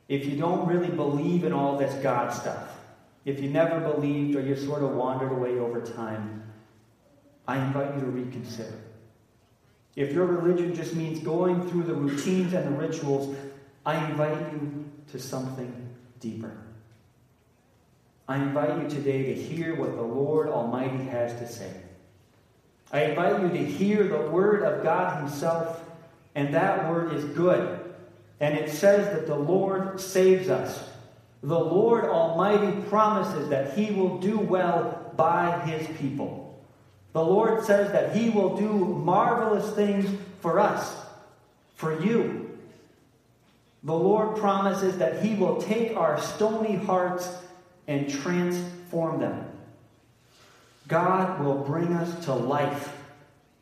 If 0.07 0.25
you 0.25 0.37
don't 0.37 0.67
really 0.67 0.89
believe 0.89 1.43
in 1.43 1.53
all 1.53 1.77
this 1.77 1.93
God 2.03 2.33
stuff, 2.33 2.77
if 3.25 3.39
you 3.39 3.49
never 3.49 3.79
believed 3.79 4.35
or 4.35 4.41
you 4.41 4.55
sort 4.55 4.83
of 4.83 4.91
wandered 4.91 5.31
away 5.31 5.59
over 5.59 5.81
time, 5.81 6.43
I 7.47 7.57
invite 7.57 7.95
you 7.95 8.01
to 8.01 8.07
reconsider. 8.07 8.79
If 9.95 10.11
your 10.11 10.25
religion 10.25 10.73
just 10.73 10.95
means 10.95 11.19
going 11.19 11.69
through 11.69 11.83
the 11.83 11.93
routines 11.93 12.53
and 12.53 12.65
the 12.65 12.77
rituals, 12.77 13.35
I 13.85 14.09
invite 14.09 14.51
you 14.51 14.85
to 15.11 15.19
something 15.19 15.89
deeper. 16.19 16.57
I 18.27 18.37
invite 18.37 18.81
you 18.81 18.89
today 18.89 19.33
to 19.33 19.35
hear 19.35 19.75
what 19.75 19.95
the 19.95 20.01
Lord 20.01 20.47
Almighty 20.47 21.03
has 21.05 21.33
to 21.39 21.47
say. 21.47 21.71
I 22.91 23.05
invite 23.05 23.41
you 23.41 23.49
to 23.49 23.65
hear 23.65 24.07
the 24.07 24.29
Word 24.29 24.63
of 24.63 24.83
God 24.83 25.17
Himself, 25.17 25.83
and 26.35 26.53
that 26.53 26.89
Word 26.89 27.13
is 27.13 27.25
good. 27.25 27.82
And 28.39 28.57
it 28.57 28.69
says 28.69 29.13
that 29.13 29.27
the 29.27 29.35
Lord 29.35 29.99
saves 29.99 30.49
us. 30.49 30.89
The 31.41 31.59
Lord 31.59 32.05
Almighty 32.05 32.81
promises 32.89 33.49
that 33.49 33.77
He 33.77 33.91
will 33.91 34.17
do 34.17 34.39
well 34.39 35.11
by 35.15 35.59
His 35.61 35.85
people. 35.97 36.63
The 37.13 37.23
Lord 37.23 37.63
says 37.63 37.91
that 37.91 38.15
He 38.15 38.29
will 38.29 38.57
do 38.57 38.71
marvelous 38.71 39.73
things 39.75 40.09
for 40.39 40.59
us, 40.59 40.95
for 41.75 42.01
you. 42.01 42.57
The 43.83 43.93
Lord 43.93 44.37
promises 44.37 44.97
that 44.97 45.21
He 45.21 45.35
will 45.35 45.61
take 45.61 45.95
our 45.95 46.19
stony 46.19 46.75
hearts 46.75 47.29
and 47.87 48.09
transform 48.09 49.19
them. 49.19 49.45
God 50.87 51.43
will 51.43 51.63
bring 51.63 51.93
us 51.93 52.25
to 52.25 52.33
life 52.33 52.95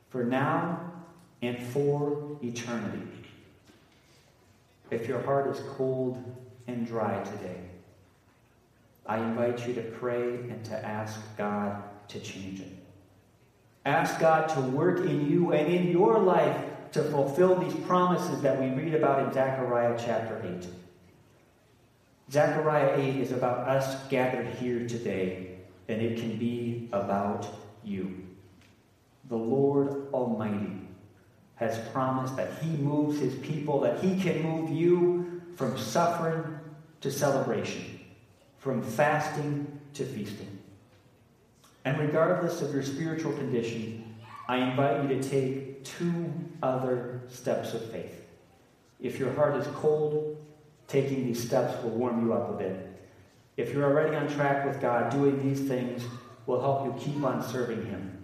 for 0.09 0.23
now 0.23 0.91
and 1.41 1.57
for 1.57 2.37
eternity. 2.43 3.07
If 4.91 5.07
your 5.07 5.21
heart 5.21 5.47
is 5.47 5.63
cold 5.77 6.21
and 6.67 6.85
dry 6.85 7.23
today, 7.23 7.61
I 9.05 9.17
invite 9.17 9.65
you 9.65 9.73
to 9.75 9.81
pray 9.81 10.35
and 10.35 10.63
to 10.65 10.85
ask 10.85 11.19
God 11.37 11.81
to 12.09 12.19
change 12.19 12.59
it. 12.59 12.67
Ask 13.85 14.19
God 14.19 14.49
to 14.49 14.61
work 14.61 14.99
in 14.99 15.29
you 15.29 15.53
and 15.53 15.73
in 15.73 15.91
your 15.91 16.19
life 16.19 16.65
to 16.91 17.03
fulfill 17.03 17.55
these 17.55 17.73
promises 17.85 18.41
that 18.41 18.59
we 18.59 18.67
read 18.67 18.93
about 18.93 19.25
in 19.25 19.33
Zechariah 19.33 19.97
chapter 19.97 20.41
8. 20.45 20.67
Zechariah 22.29 22.99
8 22.99 23.15
is 23.15 23.31
about 23.31 23.67
us 23.67 24.07
gathered 24.09 24.47
here 24.55 24.87
today, 24.87 25.55
and 25.87 26.01
it 26.01 26.19
can 26.19 26.37
be 26.37 26.89
about 26.91 27.47
you. 27.83 28.25
The 29.29 29.37
Lord 29.37 30.11
Almighty 30.13 30.80
has 31.61 31.77
promised 31.89 32.35
that 32.35 32.51
He 32.61 32.69
moves 32.69 33.19
His 33.19 33.35
people, 33.35 33.79
that 33.81 34.03
He 34.03 34.19
can 34.19 34.41
move 34.41 34.71
you 34.71 35.41
from 35.55 35.77
suffering 35.77 36.43
to 37.01 37.11
celebration, 37.11 38.01
from 38.57 38.81
fasting 38.81 39.79
to 39.93 40.03
feasting. 40.03 40.57
And 41.85 41.99
regardless 41.99 42.61
of 42.63 42.73
your 42.73 42.81
spiritual 42.81 43.33
condition, 43.33 44.15
I 44.47 44.57
invite 44.57 45.03
you 45.03 45.09
to 45.09 45.29
take 45.29 45.83
two 45.83 46.33
other 46.63 47.21
steps 47.29 47.75
of 47.75 47.91
faith. 47.91 48.25
If 48.99 49.19
your 49.19 49.31
heart 49.33 49.55
is 49.55 49.67
cold, 49.75 50.43
taking 50.87 51.25
these 51.25 51.43
steps 51.43 51.81
will 51.83 51.91
warm 51.91 52.25
you 52.25 52.33
up 52.33 52.49
a 52.49 52.53
bit. 52.53 52.87
If 53.55 53.71
you're 53.71 53.85
already 53.85 54.15
on 54.15 54.27
track 54.27 54.65
with 54.65 54.81
God, 54.81 55.11
doing 55.11 55.47
these 55.47 55.67
things 55.67 56.03
will 56.47 56.59
help 56.59 56.85
you 56.85 57.13
keep 57.13 57.23
on 57.23 57.47
serving 57.47 57.85
Him. 57.85 58.20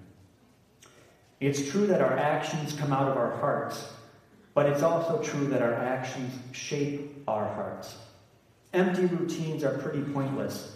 It's 1.40 1.70
true 1.70 1.88
that 1.88 2.02
our 2.02 2.18
actions 2.18 2.74
come 2.74 2.92
out 2.92 3.10
of 3.10 3.18
our 3.18 3.38
hearts, 3.38 3.88
but 4.54 4.66
it's 4.66 4.82
also 4.82 5.22
true 5.22 5.48
that 5.48 5.62
our 5.62 5.74
actions 5.74 6.34
shape 6.52 7.24
our 7.28 7.46
hearts. 7.54 7.96
Empty 8.74 9.06
routines 9.06 9.64
are 9.64 9.78
pretty 9.78 10.02
pointless, 10.02 10.76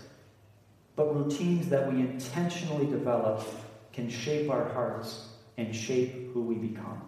but 0.95 1.15
routines 1.15 1.69
that 1.69 1.91
we 1.91 1.99
intentionally 1.99 2.85
develop 2.85 3.43
can 3.91 4.09
shape 4.09 4.51
our 4.51 4.69
hearts 4.69 5.29
and 5.57 5.75
shape 5.75 6.31
who 6.33 6.41
we 6.41 6.55
become. 6.55 7.01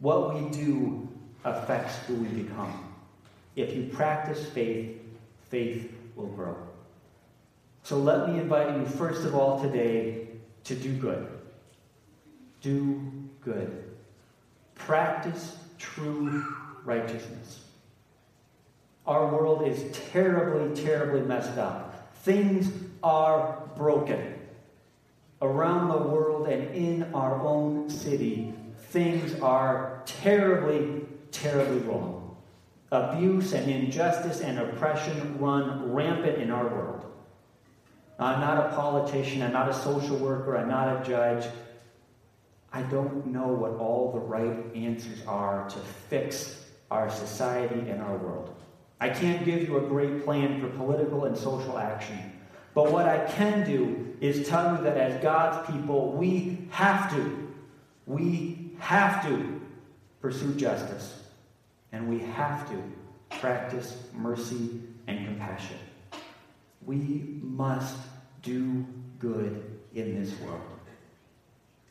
What 0.00 0.34
we 0.34 0.50
do 0.50 1.08
affects 1.44 1.96
who 2.06 2.14
we 2.16 2.28
become. 2.28 2.94
If 3.56 3.74
you 3.74 3.88
practice 3.92 4.46
faith, 4.50 5.00
faith 5.48 5.90
will 6.14 6.28
grow. 6.28 6.56
So 7.82 7.96
let 7.96 8.28
me 8.28 8.38
invite 8.38 8.76
you, 8.76 8.84
first 8.84 9.24
of 9.24 9.34
all, 9.34 9.60
today 9.60 10.28
to 10.64 10.74
do 10.74 10.92
good. 10.92 11.37
Do 12.60 13.00
good. 13.40 13.84
Practice 14.74 15.56
true 15.78 16.44
righteousness. 16.84 17.60
Our 19.06 19.26
world 19.26 19.66
is 19.66 19.96
terribly, 20.12 20.74
terribly 20.82 21.22
messed 21.22 21.56
up. 21.58 22.14
Things 22.16 22.70
are 23.02 23.62
broken. 23.76 24.34
Around 25.40 25.88
the 25.88 26.08
world 26.08 26.48
and 26.48 26.74
in 26.74 27.14
our 27.14 27.40
own 27.40 27.88
city, 27.88 28.52
things 28.90 29.40
are 29.40 30.02
terribly, 30.04 31.06
terribly 31.30 31.78
wrong. 31.78 32.36
Abuse 32.90 33.52
and 33.52 33.70
injustice 33.70 34.40
and 34.40 34.58
oppression 34.58 35.38
run 35.38 35.92
rampant 35.92 36.38
in 36.38 36.50
our 36.50 36.66
world. 36.66 37.04
I'm 38.18 38.40
not 38.40 38.66
a 38.66 38.74
politician, 38.74 39.42
I'm 39.42 39.52
not 39.52 39.68
a 39.68 39.74
social 39.74 40.16
worker, 40.16 40.56
I'm 40.56 40.68
not 40.68 41.00
a 41.00 41.08
judge. 41.08 41.46
I 42.72 42.82
don't 42.82 43.26
know 43.26 43.48
what 43.48 43.72
all 43.72 44.12
the 44.12 44.18
right 44.18 44.74
answers 44.74 45.22
are 45.26 45.68
to 45.70 45.78
fix 45.78 46.66
our 46.90 47.10
society 47.10 47.90
and 47.90 48.00
our 48.02 48.16
world. 48.16 48.54
I 49.00 49.08
can't 49.10 49.44
give 49.44 49.62
you 49.62 49.78
a 49.78 49.88
great 49.88 50.24
plan 50.24 50.60
for 50.60 50.68
political 50.70 51.24
and 51.24 51.36
social 51.36 51.78
action. 51.78 52.32
But 52.74 52.92
what 52.92 53.06
I 53.06 53.24
can 53.26 53.64
do 53.64 54.16
is 54.20 54.48
tell 54.48 54.76
you 54.76 54.82
that 54.82 54.96
as 54.96 55.22
God's 55.22 55.70
people, 55.70 56.12
we 56.12 56.68
have 56.70 57.10
to, 57.14 57.48
we 58.06 58.72
have 58.78 59.24
to 59.26 59.60
pursue 60.20 60.54
justice. 60.54 61.22
And 61.92 62.08
we 62.08 62.18
have 62.18 62.68
to 62.70 62.82
practice 63.38 63.96
mercy 64.12 64.80
and 65.06 65.24
compassion. 65.24 65.78
We 66.84 67.38
must 67.40 67.96
do 68.42 68.84
good 69.18 69.78
in 69.94 70.22
this 70.22 70.38
world. 70.40 70.77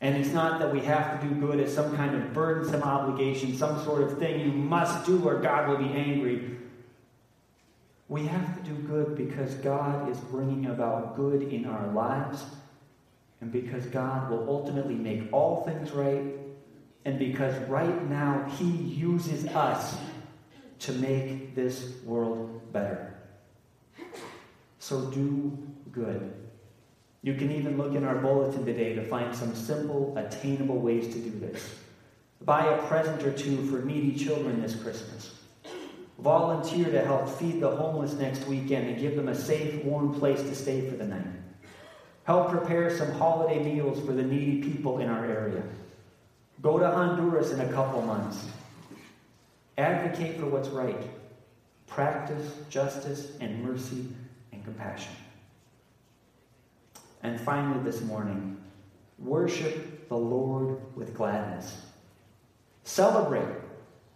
And 0.00 0.16
it's 0.16 0.32
not 0.32 0.60
that 0.60 0.72
we 0.72 0.80
have 0.80 1.20
to 1.20 1.28
do 1.28 1.34
good 1.34 1.58
as 1.58 1.74
some 1.74 1.96
kind 1.96 2.14
of 2.14 2.32
burdensome 2.32 2.82
obligation, 2.82 3.56
some 3.56 3.82
sort 3.84 4.02
of 4.02 4.18
thing 4.18 4.40
you 4.40 4.52
must 4.52 5.04
do 5.04 5.22
or 5.26 5.40
God 5.40 5.68
will 5.68 5.78
be 5.78 5.92
angry. 5.92 6.56
We 8.08 8.26
have 8.26 8.56
to 8.56 8.70
do 8.70 8.74
good 8.82 9.16
because 9.16 9.54
God 9.56 10.08
is 10.08 10.18
bringing 10.18 10.66
about 10.66 11.16
good 11.16 11.42
in 11.42 11.66
our 11.66 11.88
lives 11.92 12.44
and 13.40 13.50
because 13.50 13.86
God 13.86 14.30
will 14.30 14.48
ultimately 14.48 14.94
make 14.94 15.32
all 15.32 15.64
things 15.64 15.90
right 15.90 16.22
and 17.04 17.18
because 17.18 17.56
right 17.68 18.08
now 18.08 18.48
He 18.56 18.70
uses 18.70 19.46
us 19.48 19.96
to 20.80 20.92
make 20.92 21.54
this 21.54 21.92
world 22.04 22.72
better. 22.72 23.14
So 24.78 25.10
do 25.10 25.58
good. 25.90 26.32
You 27.28 27.34
can 27.34 27.52
even 27.52 27.76
look 27.76 27.94
in 27.94 28.06
our 28.06 28.14
bulletin 28.14 28.64
today 28.64 28.94
to 28.94 29.04
find 29.06 29.36
some 29.36 29.54
simple, 29.54 30.16
attainable 30.16 30.78
ways 30.78 31.12
to 31.12 31.20
do 31.20 31.28
this. 31.38 31.74
Buy 32.40 32.64
a 32.64 32.86
present 32.86 33.22
or 33.22 33.32
two 33.32 33.66
for 33.66 33.84
needy 33.84 34.16
children 34.16 34.62
this 34.62 34.74
Christmas. 34.74 35.34
Volunteer 36.20 36.90
to 36.90 37.04
help 37.04 37.28
feed 37.28 37.60
the 37.60 37.68
homeless 37.68 38.14
next 38.14 38.46
weekend 38.46 38.88
and 38.88 38.98
give 38.98 39.14
them 39.14 39.28
a 39.28 39.34
safe, 39.34 39.84
warm 39.84 40.18
place 40.18 40.40
to 40.40 40.54
stay 40.54 40.88
for 40.88 40.96
the 40.96 41.04
night. 41.04 41.26
Help 42.24 42.48
prepare 42.48 42.96
some 42.96 43.12
holiday 43.12 43.62
meals 43.62 44.02
for 44.06 44.12
the 44.12 44.22
needy 44.22 44.62
people 44.62 45.00
in 45.00 45.10
our 45.10 45.26
area. 45.26 45.62
Go 46.62 46.78
to 46.78 46.90
Honduras 46.90 47.50
in 47.50 47.60
a 47.60 47.70
couple 47.74 48.00
months. 48.00 48.46
Advocate 49.76 50.40
for 50.40 50.46
what's 50.46 50.70
right. 50.70 51.10
Practice 51.86 52.54
justice 52.70 53.32
and 53.42 53.62
mercy 53.62 54.08
and 54.50 54.64
compassion. 54.64 55.12
And 57.22 57.40
finally, 57.40 57.82
this 57.82 58.00
morning, 58.02 58.56
worship 59.18 60.08
the 60.08 60.16
Lord 60.16 60.78
with 60.96 61.14
gladness. 61.14 61.76
Celebrate. 62.84 63.48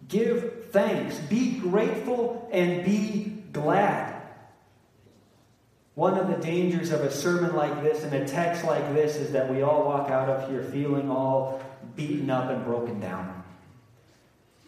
Give 0.09 0.67
thanks. 0.71 1.19
Be 1.19 1.59
grateful 1.59 2.49
and 2.53 2.85
be 2.85 3.43
glad. 3.53 4.23
One 5.95 6.19
of 6.19 6.29
the 6.29 6.37
dangers 6.37 6.91
of 6.91 7.03
a 7.03 7.11
sermon 7.11 7.55
like 7.55 7.83
this 7.83 8.03
and 8.03 8.15
a 8.15 8.27
text 8.27 8.65
like 8.65 8.95
this 8.95 9.17
is 9.17 9.33
that 9.33 9.53
we 9.53 9.63
all 9.63 9.85
walk 9.85 10.09
out 10.09 10.29
of 10.29 10.49
here 10.49 10.65
feeling 10.65 11.11
all 11.11 11.61
beaten 11.95 12.31
up 12.31 12.49
and 12.51 12.65
broken 12.65 12.99
down. 12.99 13.43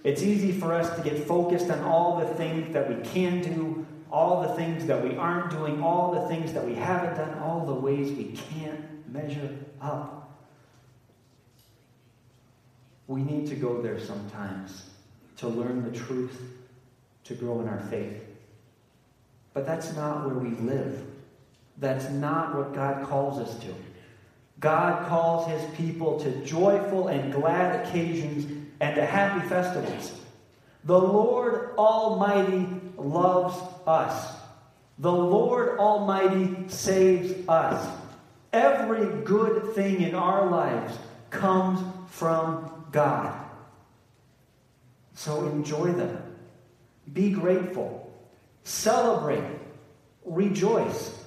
It's 0.03 0.23
easy 0.23 0.53
for 0.53 0.75
us 0.75 0.94
to 0.97 1.03
get 1.03 1.27
focused 1.27 1.70
on 1.70 1.81
all 1.81 2.20
the 2.20 2.27
things 2.35 2.75
that 2.75 2.90
we 2.90 3.03
can 3.09 3.40
do, 3.40 3.87
all 4.14 4.42
the 4.42 4.55
things 4.55 4.87
that 4.87 5.03
we 5.03 5.16
aren't 5.16 5.50
doing, 5.50 5.83
all 5.83 6.12
the 6.12 6.29
things 6.29 6.53
that 6.53 6.64
we 6.64 6.72
haven't 6.72 7.16
done, 7.16 7.37
all 7.40 7.66
the 7.66 7.74
ways 7.74 8.12
we 8.12 8.27
can't 8.27 9.12
measure 9.12 9.50
up. 9.83 10.38
We 13.09 13.24
need 13.24 13.48
to 13.48 13.57
go 13.57 13.83
there 13.83 13.98
sometimes 13.98 14.88
to 15.38 15.48
learn 15.48 15.83
the 15.83 15.90
truth, 15.90 16.40
to 17.24 17.35
grow 17.35 17.61
in 17.61 17.66
our 17.66 17.81
faith. 17.90 18.22
But 19.53 19.66
that's 19.66 19.92
not 19.96 20.24
where 20.24 20.37
we 20.37 20.50
live. 20.61 21.03
That's 21.79 22.09
not 22.09 22.55
what 22.55 22.72
God 22.72 23.05
calls 23.09 23.40
us 23.40 23.59
to. 23.64 23.74
God 24.61 25.09
calls 25.09 25.50
his 25.50 25.74
people 25.74 26.20
to 26.20 26.31
joyful 26.44 27.09
and 27.09 27.33
glad 27.33 27.85
occasions 27.85 28.46
and 28.81 28.94
to 28.94 29.05
happy 29.05 29.48
festivals. 29.48 30.12
The 30.85 30.99
Lord 30.99 31.75
Almighty 31.79 32.68
loves 32.99 33.57
us. 33.87 34.37
The 34.99 35.12
Lord 35.12 35.79
Almighty 35.79 36.68
saves 36.68 37.49
us. 37.49 37.88
Every 38.53 39.23
good 39.23 39.75
thing 39.75 40.03
in 40.03 40.14
our 40.14 40.51
lives 40.51 40.97
comes 41.31 41.83
from 42.09 42.87
God. 42.92 43.35
So 45.14 45.47
enjoy 45.47 45.92
them. 45.92 46.23
Be 47.12 47.31
grateful. 47.31 48.12
Celebrate. 48.62 49.44
Rejoice. 50.25 51.18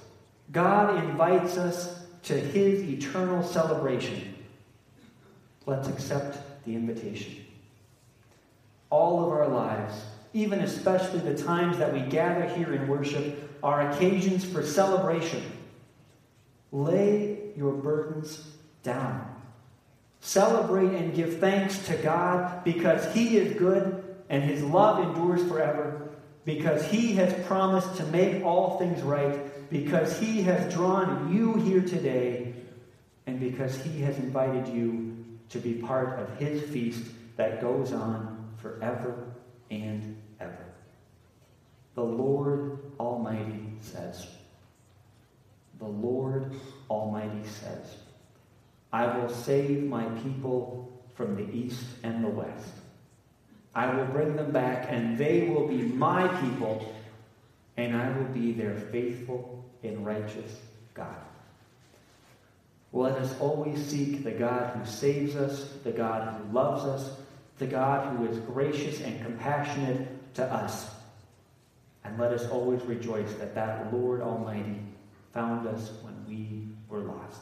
God 0.52 1.04
invites 1.04 1.56
us 1.56 2.06
to 2.24 2.34
his 2.34 2.82
eternal 2.82 3.42
celebration. 3.42 4.34
Let's 5.66 5.88
accept 5.88 6.64
the 6.64 6.74
invitation. 6.74 7.44
All 8.90 9.24
of 9.24 9.30
our 9.30 9.48
lives, 9.48 9.94
even 10.32 10.60
especially 10.60 11.20
the 11.20 11.42
times 11.42 11.78
that 11.78 11.92
we 11.92 12.00
gather 12.00 12.46
here 12.48 12.72
in 12.72 12.88
worship, 12.88 13.58
are 13.62 13.90
occasions 13.90 14.44
for 14.44 14.62
celebration. 14.62 15.42
Lay 16.72 17.38
your 17.56 17.72
burdens 17.72 18.46
down. 18.82 19.34
Celebrate 20.20 20.94
and 20.94 21.14
give 21.14 21.38
thanks 21.38 21.86
to 21.86 21.96
God 21.96 22.64
because 22.64 23.12
He 23.14 23.36
is 23.36 23.58
good 23.58 24.04
and 24.28 24.42
His 24.42 24.62
love 24.62 25.02
endures 25.02 25.46
forever, 25.48 26.10
because 26.44 26.84
He 26.86 27.12
has 27.14 27.46
promised 27.46 27.96
to 27.96 28.04
make 28.06 28.44
all 28.44 28.78
things 28.78 29.02
right, 29.02 29.70
because 29.70 30.18
He 30.18 30.42
has 30.42 30.72
drawn 30.72 31.34
you 31.34 31.54
here 31.54 31.82
today, 31.82 32.54
and 33.26 33.40
because 33.40 33.76
He 33.82 34.00
has 34.02 34.18
invited 34.18 34.68
you 34.68 35.24
to 35.50 35.58
be 35.58 35.74
part 35.74 36.18
of 36.18 36.38
His 36.38 36.62
feast 36.70 37.04
that 37.36 37.60
goes 37.60 37.92
on 37.92 38.37
forever 38.68 39.32
and 39.70 40.16
ever. 40.40 40.66
The 41.94 42.02
Lord 42.02 42.78
Almighty 43.00 43.72
says, 43.80 44.26
The 45.78 45.86
Lord 45.86 46.52
Almighty 46.90 47.48
says, 47.48 47.96
I 48.92 49.18
will 49.18 49.28
save 49.28 49.84
my 49.84 50.04
people 50.20 50.90
from 51.14 51.34
the 51.34 51.52
east 51.54 51.84
and 52.02 52.24
the 52.24 52.28
west. 52.28 52.68
I 53.74 53.94
will 53.94 54.06
bring 54.06 54.36
them 54.36 54.50
back, 54.50 54.86
and 54.88 55.18
they 55.18 55.48
will 55.48 55.68
be 55.68 55.82
my 55.82 56.26
people, 56.40 56.94
and 57.76 57.96
I 57.96 58.16
will 58.16 58.26
be 58.26 58.52
their 58.52 58.74
faithful 58.74 59.64
and 59.82 60.04
righteous 60.04 60.60
God. 60.94 61.16
Let 62.92 63.16
us 63.16 63.38
always 63.38 63.84
seek 63.84 64.24
the 64.24 64.30
God 64.30 64.74
who 64.74 64.86
saves 64.86 65.36
us, 65.36 65.68
the 65.84 65.92
God 65.92 66.34
who 66.34 66.52
loves 66.52 66.84
us, 66.84 67.10
the 67.58 67.66
God 67.66 68.16
who 68.16 68.26
is 68.26 68.38
gracious 68.38 69.00
and 69.00 69.20
compassionate 69.22 70.34
to 70.34 70.44
us. 70.44 70.90
And 72.04 72.18
let 72.18 72.32
us 72.32 72.48
always 72.48 72.82
rejoice 72.82 73.32
that 73.34 73.54
that 73.54 73.92
Lord 73.92 74.22
Almighty 74.22 74.80
found 75.32 75.66
us 75.66 75.90
when 76.02 76.14
we 76.26 76.68
were 76.88 77.00
lost. 77.00 77.40